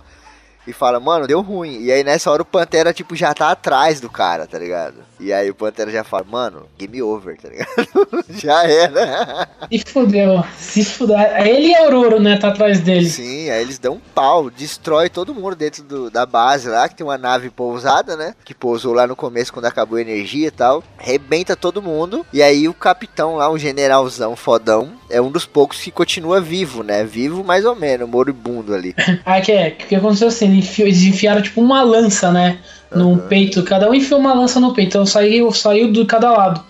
e 0.65 0.73
fala, 0.73 0.99
mano, 0.99 1.27
deu 1.27 1.41
ruim. 1.41 1.81
E 1.81 1.91
aí 1.91 2.03
nessa 2.03 2.29
hora 2.31 2.41
o 2.41 2.45
Pantera, 2.45 2.93
tipo, 2.93 3.15
já 3.15 3.33
tá 3.33 3.51
atrás 3.51 3.99
do 3.99 4.09
cara, 4.09 4.45
tá 4.45 4.57
ligado? 4.59 4.95
E 5.19 5.31
aí 5.31 5.49
o 5.49 5.55
Pantera 5.55 5.91
já 5.91 6.03
fala, 6.03 6.25
mano, 6.29 6.65
game 6.77 7.01
over, 7.01 7.37
tá 7.37 7.49
ligado? 7.49 8.25
já 8.41 8.63
era. 8.63 9.47
E 9.69 9.79
fudeu. 9.79 10.43
Se 10.57 10.83
fudeu. 10.83 11.17
Ele 11.19 11.67
e 11.67 11.75
a 11.75 11.83
Aurora, 11.83 12.19
né, 12.19 12.37
tá 12.37 12.47
atrás 12.47 12.79
dele. 12.79 13.07
Sim, 13.07 13.49
aí 13.49 13.61
eles 13.61 13.77
dão 13.77 13.93
um 13.93 14.01
pau, 14.15 14.49
destrói 14.49 15.09
todo 15.09 15.33
mundo 15.33 15.55
dentro 15.55 15.83
do, 15.83 16.09
da 16.09 16.25
base 16.25 16.67
lá, 16.69 16.89
que 16.89 16.95
tem 16.95 17.05
uma 17.05 17.17
nave 17.17 17.49
pousada, 17.49 18.15
né? 18.15 18.33
Que 18.43 18.53
pousou 18.53 18.93
lá 18.93 19.05
no 19.05 19.15
começo 19.15 19.53
quando 19.53 19.65
acabou 19.65 19.97
a 19.97 20.01
energia 20.01 20.47
e 20.47 20.51
tal. 20.51 20.83
Rebenta 20.97 21.55
todo 21.55 21.81
mundo. 21.81 22.25
E 22.33 22.41
aí 22.41 22.67
o 22.67 22.73
capitão 22.73 23.35
lá, 23.35 23.51
um 23.51 23.57
generalzão 23.57 24.35
fodão, 24.35 24.93
é 25.09 25.21
um 25.21 25.29
dos 25.29 25.45
poucos 25.45 25.79
que 25.79 25.91
continua 25.91 26.41
vivo, 26.41 26.83
né? 26.83 27.03
Vivo 27.03 27.43
mais 27.43 27.65
ou 27.65 27.75
menos, 27.75 28.09
moribundo 28.09 28.73
ali. 28.73 28.95
ah, 29.25 29.39
que 29.39 29.51
é, 29.51 29.71
que 29.71 29.95
aconteceu 29.95 30.29
assim, 30.29 30.60
eles 30.79 31.03
enfiaram 31.03 31.41
tipo 31.41 31.61
uma 31.61 31.81
lança, 31.81 32.31
né? 32.31 32.59
No 32.93 33.09
uhum. 33.09 33.17
peito, 33.17 33.63
cada 33.63 33.89
um 33.89 33.93
enfiou 33.93 34.19
uma 34.19 34.33
lança 34.33 34.59
no 34.59 34.73
peito, 34.73 34.89
então 34.89 35.05
saiu, 35.05 35.51
saiu 35.51 35.91
de 35.91 36.03
cada 36.05 36.31
lado. 36.31 36.63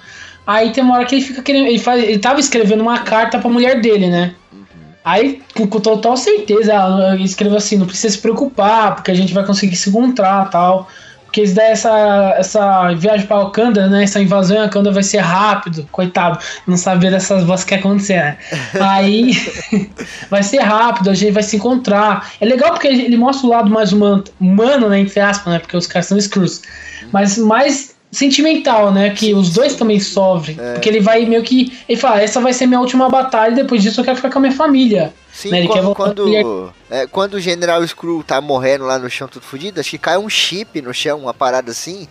Aí 0.45 0.71
tem 0.71 0.83
uma 0.83 0.95
hora 0.95 1.05
que 1.05 1.15
ele 1.15 1.23
fica 1.23 1.41
querendo. 1.41 1.67
Ele, 1.67 1.79
faz, 1.79 2.03
ele 2.03 2.19
tava 2.19 2.39
escrevendo 2.39 2.81
uma 2.81 2.99
carta 2.99 3.39
pra 3.39 3.49
mulher 3.49 3.79
dele, 3.79 4.07
né? 4.07 4.33
Uhum. 4.51 4.65
Aí, 5.03 5.41
com, 5.55 5.67
com, 5.67 5.79
total 5.79 6.17
certeza, 6.17 6.73
ele 7.13 7.23
escreveu 7.23 7.57
assim: 7.57 7.77
não 7.77 7.85
precisa 7.85 8.13
se 8.13 8.19
preocupar, 8.19 8.95
porque 8.95 9.11
a 9.11 9.13
gente 9.13 9.33
vai 9.33 9.45
conseguir 9.45 9.75
se 9.75 9.89
encontrar 9.89 10.49
tal. 10.49 10.87
Porque 11.31 11.39
eles 11.39 11.53
der 11.53 11.71
essa, 11.71 12.35
essa 12.37 12.93
viagem 12.93 13.25
para 13.25 13.37
Wakanda, 13.37 13.87
né? 13.87 14.03
Essa 14.03 14.21
invasão 14.21 14.57
em 14.57 14.59
Wakanda 14.59 14.91
vai 14.91 15.01
ser 15.01 15.19
rápido, 15.19 15.87
coitado, 15.89 16.37
não 16.67 16.75
saber 16.75 17.09
dessas 17.09 17.45
vozes 17.45 17.63
que 17.63 17.73
acontecer, 17.73 18.17
né? 18.17 18.37
Aí 18.81 19.31
vai 20.29 20.43
ser 20.43 20.59
rápido, 20.59 21.09
a 21.09 21.13
gente 21.13 21.31
vai 21.31 21.41
se 21.41 21.55
encontrar. 21.55 22.33
É 22.41 22.45
legal 22.45 22.71
porque 22.71 22.89
ele 22.89 23.15
mostra 23.15 23.47
o 23.47 23.49
lado 23.49 23.69
mais 23.69 23.93
humano, 23.93 24.25
humano 24.41 24.89
né? 24.89 24.99
Entre 24.99 25.21
aspas, 25.21 25.53
né? 25.53 25.59
Porque 25.59 25.77
os 25.77 25.87
caras 25.87 26.07
são 26.07 26.19
screws. 26.19 26.63
Mas 27.13 27.37
mais 27.37 27.95
sentimental, 28.11 28.91
né? 28.91 29.11
Que 29.11 29.33
os 29.33 29.51
dois 29.53 29.75
também 29.75 30.01
sofrem. 30.01 30.57
É. 30.59 30.73
Porque 30.73 30.89
ele 30.89 30.99
vai 30.99 31.25
meio 31.25 31.43
que. 31.43 31.71
Ele 31.87 31.97
fala, 31.97 32.21
essa 32.21 32.41
vai 32.41 32.51
ser 32.51 32.65
minha 32.65 32.81
última 32.81 33.07
batalha, 33.07 33.55
depois 33.55 33.81
disso 33.81 34.01
eu 34.01 34.03
quero 34.03 34.17
ficar 34.17 34.31
com 34.31 34.39
a 34.39 34.41
minha 34.41 34.53
família. 34.53 35.13
Sim, 35.33 35.49
né? 35.49 35.67
quando, 35.67 35.95
quando, 35.95 36.73
é, 36.89 37.07
quando 37.07 37.33
o 37.35 37.39
General 37.39 37.85
Screw 37.87 38.23
tá 38.23 38.41
morrendo 38.41 38.85
lá 38.85 38.99
no 38.99 39.09
chão 39.09 39.27
tudo 39.27 39.45
fodido, 39.45 39.79
acho 39.79 39.89
que 39.89 39.97
cai 39.97 40.17
um 40.17 40.29
chip 40.29 40.81
no 40.81 40.93
chão, 40.93 41.19
uma 41.19 41.33
parada 41.33 41.71
assim. 41.71 42.07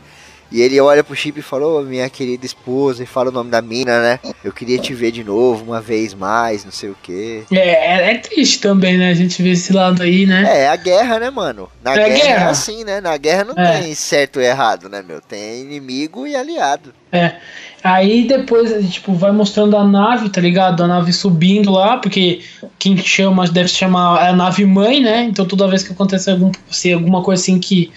E 0.51 0.61
ele 0.61 0.81
olha 0.81 1.05
pro 1.05 1.15
chip 1.15 1.39
e 1.39 1.43
falou, 1.43 1.81
oh, 1.81 1.85
minha 1.85 2.09
querida 2.11 2.45
esposa, 2.45 3.03
e 3.03 3.07
fala 3.07 3.31
o 3.31 3.33
nome 3.33 3.51
da 3.51 3.63
mina, 3.63 4.01
né? 4.01 4.21
Eu 4.45 4.53
queria 4.53 4.79
te 4.79 4.93
ver 4.93 5.13
de 5.13 5.23
novo, 5.23 5.65
uma 5.65 5.81
vez 5.81 6.13
mais, 6.13 6.65
não 6.65 6.73
sei 6.73 6.91
o 6.91 6.97
quê. 7.01 7.45
É, 7.53 7.59
é, 7.59 8.13
é 8.13 8.19
triste 8.19 8.61
também, 8.61 8.99
né? 8.99 9.11
A 9.11 9.15
gente 9.15 9.41
vê 9.43 9.51
esse 9.51 9.73
lado 9.73 10.03
aí, 10.03 10.27
né? 10.27 10.45
É, 10.49 10.63
é 10.63 10.69
a 10.69 10.77
guerra, 10.77 11.21
né, 11.21 11.31
mano? 11.31 11.69
Na 11.83 11.93
é 11.93 11.95
guerra, 11.95 12.15
guerra, 12.15 12.47
é 12.47 12.51
assim, 12.51 12.85
né? 12.85 13.01
Na 13.01 13.17
guerra 13.17 13.45
não 13.45 13.55
é. 13.63 13.81
tem 13.81 13.95
certo 13.95 14.41
e 14.41 14.45
errado, 14.45 14.89
né, 14.89 15.03
meu? 15.07 15.21
Tem 15.21 15.61
inimigo 15.61 16.27
e 16.27 16.35
aliado. 16.35 16.93
É. 17.13 17.35
Aí 17.83 18.27
depois, 18.27 18.93
tipo, 18.93 19.15
vai 19.15 19.33
mostrando 19.33 19.77
a 19.77 19.85
nave, 19.85 20.29
tá 20.29 20.41
ligado? 20.41 20.83
A 20.83 20.87
nave 20.87 21.13
subindo 21.13 21.71
lá, 21.71 21.97
porque 21.97 22.41
quem 22.79 22.97
chama 22.97 23.49
deve 23.49 23.69
se 23.69 23.77
chamar 23.77 24.29
a 24.29 24.33
nave 24.33 24.65
mãe, 24.65 25.01
né? 25.01 25.23
Então 25.25 25.47
toda 25.47 25.69
vez 25.69 25.83
que 25.83 25.93
acontece 25.93 26.31
algum, 26.31 26.53
se 26.71 26.93
alguma 26.93 27.23
coisa 27.23 27.41
assim 27.41 27.59
que 27.59 27.91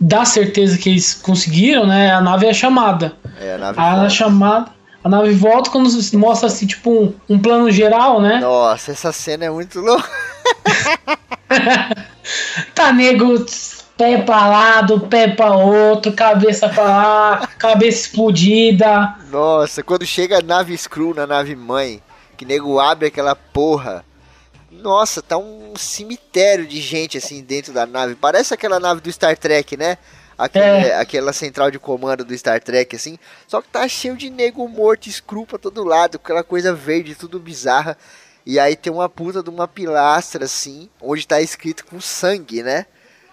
dá 0.00 0.24
certeza 0.24 0.78
que 0.78 0.90
eles 0.90 1.14
conseguiram, 1.14 1.86
né? 1.86 2.12
A 2.12 2.20
nave 2.20 2.46
é 2.46 2.54
chamada. 2.54 3.12
É, 3.40 3.54
a 3.54 3.58
nave 3.58 3.80
a 3.80 4.08
chamada. 4.08 4.70
A 5.02 5.08
nave 5.08 5.32
volta 5.34 5.70
quando 5.70 5.90
mostra 6.14 6.46
assim, 6.46 6.66
tipo, 6.66 6.90
um, 6.90 7.14
um 7.28 7.38
plano 7.38 7.70
geral, 7.70 8.22
né? 8.22 8.40
Nossa, 8.40 8.92
essa 8.92 9.12
cena 9.12 9.44
é 9.44 9.50
muito 9.50 9.78
louca. 9.78 10.08
tá 12.74 12.90
nego 12.90 13.44
pé 13.96 14.22
pra 14.22 14.48
lado, 14.48 15.00
pé 15.00 15.28
pra 15.28 15.54
outro, 15.54 16.12
cabeça 16.12 16.68
pra 16.68 16.84
lá, 16.84 17.48
cabeça 17.58 18.06
explodida. 18.06 19.14
Nossa, 19.30 19.82
quando 19.82 20.06
chega 20.06 20.38
a 20.38 20.42
nave 20.42 20.76
Screw 20.76 21.14
na 21.14 21.26
nave 21.26 21.54
mãe, 21.54 22.02
que 22.36 22.44
nego 22.44 22.80
abre 22.80 23.08
aquela 23.08 23.36
porra. 23.36 24.04
Nossa, 24.80 25.22
tá 25.22 25.36
um 25.38 25.74
cemitério 25.76 26.66
de 26.66 26.80
gente 26.80 27.18
assim 27.18 27.42
dentro 27.42 27.72
da 27.72 27.86
nave. 27.86 28.14
Parece 28.14 28.54
aquela 28.54 28.78
nave 28.78 29.00
do 29.00 29.12
Star 29.12 29.36
Trek, 29.36 29.76
né? 29.76 29.98
Aquele, 30.36 30.64
é. 30.64 30.96
Aquela 30.96 31.32
central 31.32 31.70
de 31.70 31.78
comando 31.78 32.24
do 32.24 32.36
Star 32.36 32.60
Trek, 32.60 32.94
assim. 32.96 33.18
Só 33.46 33.62
que 33.62 33.68
tá 33.68 33.86
cheio 33.88 34.16
de 34.16 34.30
nego 34.30 34.66
morto, 34.68 35.10
screw 35.10 35.46
pra 35.46 35.58
todo 35.58 35.84
lado, 35.84 36.16
aquela 36.16 36.42
coisa 36.42 36.74
verde, 36.74 37.14
tudo 37.14 37.38
bizarra. 37.38 37.96
E 38.46 38.58
aí 38.58 38.76
tem 38.76 38.92
uma 38.92 39.08
puta 39.08 39.42
de 39.42 39.48
uma 39.48 39.66
pilastra, 39.66 40.44
assim, 40.44 40.88
onde 41.00 41.26
tá 41.26 41.40
escrito 41.40 41.84
com 41.86 42.00
sangue, 42.00 42.62
né? 42.62 42.86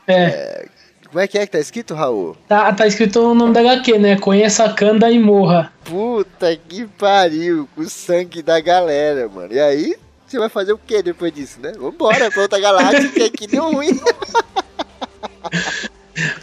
É. 0.07 0.13
é. 0.13 0.65
Como 1.11 1.19
é 1.19 1.27
que 1.27 1.37
é 1.37 1.45
que 1.45 1.51
tá 1.51 1.59
escrito, 1.59 1.93
Raul? 1.93 2.37
Tá, 2.47 2.71
tá 2.71 2.87
escrito 2.87 3.19
o 3.19 3.33
nome 3.33 3.53
da 3.53 3.59
HQ, 3.59 3.99
né? 3.99 4.17
Conheça 4.17 4.63
a 4.63 4.73
Kanda 4.73 5.11
e 5.11 5.19
morra. 5.19 5.73
Puta 5.83 6.55
que 6.55 6.87
pariu, 6.87 7.67
com 7.75 7.81
o 7.81 7.89
sangue 7.89 8.41
da 8.41 8.61
galera, 8.61 9.27
mano. 9.27 9.53
E 9.53 9.59
aí, 9.59 9.97
você 10.31 10.39
vai 10.39 10.49
fazer 10.49 10.73
o 10.73 10.77
que 10.77 11.03
depois 11.03 11.33
disso, 11.33 11.59
né? 11.59 11.73
Vambora 11.77 12.31
pra 12.31 12.41
outra 12.41 12.59
galáxia, 12.59 13.09
que 13.09 13.23
aqui 13.23 13.47
deu 13.47 13.71
ruim. 13.71 13.99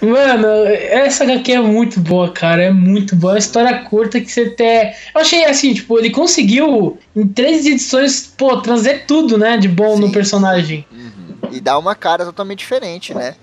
Mano, 0.00 0.46
essa 0.66 1.24
HQ 1.24 1.52
é 1.52 1.60
muito 1.60 2.00
boa, 2.00 2.30
cara. 2.32 2.64
É 2.64 2.70
muito 2.70 3.16
boa. 3.16 3.32
É 3.32 3.34
uma 3.34 3.38
história 3.38 3.82
curta 3.84 4.20
que 4.20 4.30
você 4.30 4.42
até. 4.42 4.96
Eu 5.14 5.20
achei 5.20 5.44
assim, 5.44 5.72
tipo, 5.74 5.98
ele 5.98 6.10
conseguiu, 6.10 6.98
em 7.14 7.26
três 7.26 7.66
edições, 7.66 8.32
pô, 8.36 8.60
trazer 8.60 9.06
tudo, 9.06 9.38
né, 9.38 9.56
de 9.56 9.68
bom 9.68 9.96
Sim. 9.96 10.02
no 10.02 10.12
personagem. 10.12 10.86
Uhum. 10.92 11.50
E 11.52 11.60
dá 11.60 11.78
uma 11.78 11.94
cara 11.94 12.24
totalmente 12.24 12.58
diferente, 12.60 13.14
né? 13.14 13.34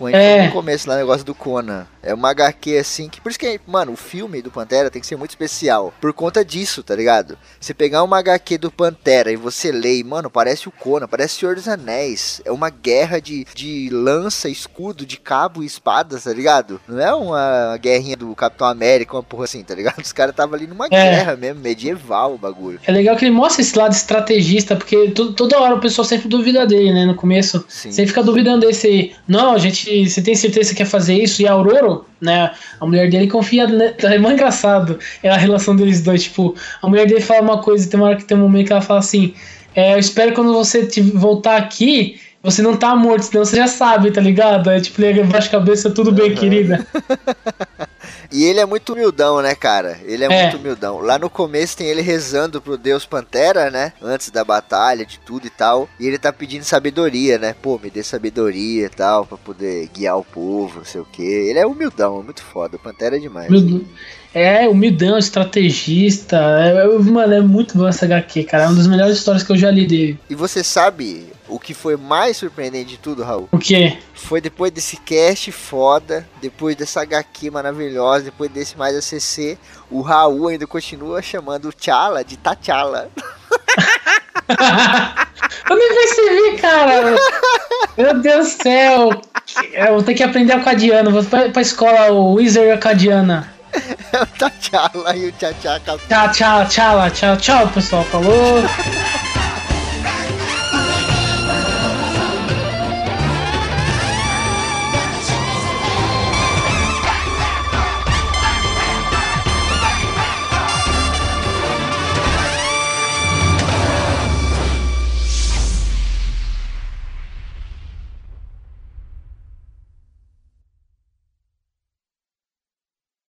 Como 0.00 0.08
a 0.08 0.12
gente 0.12 0.22
é. 0.22 0.46
no 0.46 0.52
começo 0.52 0.88
lá, 0.88 0.96
negócio 0.96 1.26
do 1.26 1.34
Conan. 1.34 1.86
É 2.02 2.14
uma 2.14 2.30
HQ 2.30 2.78
assim 2.78 3.06
que. 3.06 3.20
Por 3.20 3.28
isso 3.28 3.38
que, 3.38 3.60
mano, 3.66 3.92
o 3.92 3.96
filme 3.96 4.40
do 4.40 4.50
Pantera 4.50 4.90
tem 4.90 4.98
que 4.98 5.06
ser 5.06 5.16
muito 5.16 5.32
especial. 5.32 5.92
Por 6.00 6.14
conta 6.14 6.42
disso, 6.42 6.82
tá 6.82 6.96
ligado? 6.96 7.36
Você 7.60 7.74
pegar 7.74 8.02
uma 8.02 8.18
HQ 8.18 8.56
do 8.56 8.70
Pantera 8.70 9.30
e 9.30 9.36
você 9.36 9.70
lê, 9.70 9.98
e, 9.98 10.04
mano, 10.04 10.30
parece 10.30 10.68
o 10.68 10.72
Conan, 10.72 11.06
parece 11.06 11.34
Senhor 11.34 11.54
dos 11.54 11.68
Anéis. 11.68 12.40
É 12.46 12.50
uma 12.50 12.70
guerra 12.70 13.20
de, 13.20 13.46
de 13.54 13.90
lança, 13.92 14.48
escudo, 14.48 15.04
de 15.04 15.18
cabo 15.18 15.62
e 15.62 15.66
espada, 15.66 16.18
tá 16.18 16.32
ligado? 16.32 16.80
Não 16.88 16.98
é 16.98 17.14
uma 17.14 17.76
guerrinha 17.76 18.16
do 18.16 18.34
Capitão 18.34 18.66
América, 18.66 19.16
uma 19.16 19.22
porra 19.22 19.44
assim, 19.44 19.62
tá 19.62 19.74
ligado? 19.74 20.00
Os 20.02 20.12
caras 20.14 20.32
estavam 20.32 20.54
ali 20.54 20.66
numa 20.66 20.86
é. 20.86 20.88
guerra 20.88 21.36
mesmo, 21.36 21.60
medieval 21.60 22.32
o 22.34 22.38
bagulho. 22.38 22.80
É 22.86 22.90
legal 22.92 23.16
que 23.16 23.26
ele 23.26 23.34
mostra 23.34 23.60
esse 23.60 23.76
lado 23.76 23.92
estrategista, 23.92 24.74
porque 24.74 25.10
toda 25.10 25.60
hora 25.60 25.74
o 25.74 25.80
pessoal 25.80 26.06
sempre 26.06 26.26
duvida 26.26 26.66
dele, 26.66 26.94
né? 26.94 27.04
No 27.04 27.14
começo. 27.14 27.62
Sim. 27.68 27.92
Você 27.92 28.06
fica 28.06 28.22
duvidando 28.22 28.66
desse. 28.66 29.12
Não, 29.28 29.52
a 29.52 29.58
gente 29.58 29.89
realmente 29.90 30.10
você 30.10 30.22
tem 30.22 30.34
certeza 30.34 30.70
que 30.70 30.76
quer 30.76 30.86
fazer 30.86 31.14
isso? 31.14 31.42
E 31.42 31.46
a 31.46 31.52
Aurora, 31.52 32.00
né? 32.20 32.52
A 32.78 32.86
mulher 32.86 33.10
dele 33.10 33.26
confia. 33.26 33.66
Né, 33.66 33.94
é 34.02 34.18
muito 34.18 34.34
engraçado 34.34 34.98
é 35.22 35.28
a 35.28 35.36
relação 35.36 35.74
deles 35.74 36.02
dois. 36.02 36.24
Tipo, 36.24 36.54
a 36.82 36.88
mulher 36.88 37.06
dele 37.06 37.20
fala 37.20 37.42
uma 37.42 37.58
coisa 37.58 37.86
e 37.86 37.88
tem 37.88 37.98
uma 37.98 38.08
hora 38.08 38.16
que 38.16 38.24
tem 38.24 38.36
um 38.36 38.40
momento 38.40 38.68
que 38.68 38.72
ela 38.72 38.82
fala 38.82 39.00
assim: 39.00 39.34
é, 39.74 39.94
Eu 39.94 39.98
espero 39.98 40.32
quando 40.32 40.52
você 40.52 40.86
te, 40.86 41.00
voltar 41.00 41.56
aqui 41.56 42.20
você 42.42 42.62
não 42.62 42.74
tá 42.74 42.96
morto, 42.96 43.24
senão 43.24 43.44
você 43.44 43.56
já 43.56 43.66
sabe, 43.66 44.10
tá 44.10 44.20
ligado? 44.20 44.70
É 44.70 44.80
tipo, 44.80 45.02
ele 45.02 45.20
abaixa 45.20 45.48
a 45.48 45.50
cabeça, 45.50 45.90
tudo 45.90 46.10
bem, 46.10 46.30
uhum. 46.30 46.36
querida. 46.36 46.86
e 48.30 48.44
ele 48.44 48.60
é 48.60 48.66
muito 48.66 48.92
humildão, 48.92 49.40
né, 49.42 49.54
cara? 49.54 49.98
Ele 50.04 50.24
é, 50.24 50.26
é, 50.26 50.42
muito 50.42 50.56
humildão. 50.56 51.00
Lá 51.00 51.18
no 51.18 51.28
começo 51.28 51.76
tem 51.76 51.86
ele 51.86 52.02
rezando 52.02 52.60
pro 52.60 52.76
Deus 52.76 53.04
Pantera, 53.04 53.70
né? 53.70 53.92
Antes 54.02 54.30
da 54.30 54.44
batalha, 54.44 55.04
de 55.04 55.18
tudo 55.18 55.46
e 55.46 55.50
tal. 55.50 55.88
E 55.98 56.06
ele 56.06 56.18
tá 56.18 56.32
pedindo 56.32 56.64
sabedoria, 56.64 57.38
né? 57.38 57.54
Pô, 57.60 57.78
me 57.82 57.90
dê 57.90 58.02
sabedoria 58.02 58.86
e 58.86 58.90
tal, 58.90 59.26
pra 59.26 59.38
poder 59.38 59.88
guiar 59.94 60.18
o 60.18 60.24
povo, 60.24 60.78
não 60.78 60.84
sei 60.84 61.00
o 61.00 61.06
que. 61.06 61.22
Ele 61.22 61.58
é 61.58 61.66
humildão, 61.66 62.22
muito 62.22 62.42
foda. 62.42 62.76
O 62.76 62.80
Pantera 62.80 63.16
é 63.16 63.20
demais. 63.20 63.48
Humildão. 63.48 63.84
É, 64.32 64.68
humildão, 64.68 65.18
estrategista. 65.18 66.36
É, 66.36 66.86
mano, 66.98 67.34
é 67.34 67.40
muito 67.40 67.76
bom 67.76 67.88
essa 67.88 68.04
HQ, 68.04 68.44
cara. 68.44 68.64
É 68.64 68.66
uma 68.66 68.76
das 68.76 68.86
melhores 68.86 69.16
histórias 69.16 69.42
que 69.42 69.50
eu 69.50 69.56
já 69.56 69.70
li 69.70 69.86
dele. 69.86 70.18
E 70.28 70.34
você 70.34 70.62
sabe 70.62 71.26
o 71.50 71.58
que 71.58 71.74
foi 71.74 71.96
mais 71.96 72.36
surpreendente 72.36 72.90
de 72.90 72.98
tudo, 72.98 73.22
Raul? 73.22 73.48
O 73.52 73.58
quê? 73.58 73.98
Foi 74.14 74.40
depois 74.40 74.70
desse 74.70 74.96
cast 74.96 75.50
foda, 75.52 76.26
depois 76.40 76.76
dessa 76.76 77.02
HQ 77.02 77.50
maravilhosa, 77.50 78.26
depois 78.26 78.50
desse 78.50 78.78
mais 78.78 78.96
ACC, 78.96 79.58
o 79.90 80.00
Raul 80.00 80.48
ainda 80.48 80.66
continua 80.66 81.20
chamando 81.20 81.68
o 81.68 81.72
T'Challa 81.72 82.24
de 82.24 82.36
T'Challa. 82.36 83.10
eu 85.68 85.76
nem 85.76 85.94
percebi, 85.94 86.58
cara. 86.60 87.16
Meu 87.96 88.20
Deus 88.20 88.54
do 88.56 88.62
céu. 88.62 89.20
Eu 89.72 89.94
vou 89.94 90.02
ter 90.02 90.14
que 90.14 90.22
aprender 90.22 90.52
acadiano. 90.52 91.10
Vou 91.10 91.24
pra, 91.24 91.48
pra 91.50 91.62
escola 91.62 92.12
o 92.12 92.34
Wizard 92.34 92.70
Acadiana. 92.70 93.52
É 94.12 94.22
o 94.22 94.26
T'Challa 94.26 95.16
e 95.16 95.28
o 95.28 95.32
Tchau, 95.32 95.52
tchau, 95.60 95.80
tchau, 95.80 95.98
tchau, 96.32 96.66
tchau, 96.68 97.10
tchau, 97.10 97.36
tchau, 97.36 97.68
pessoal. 97.68 98.04
Falou. 98.04 98.62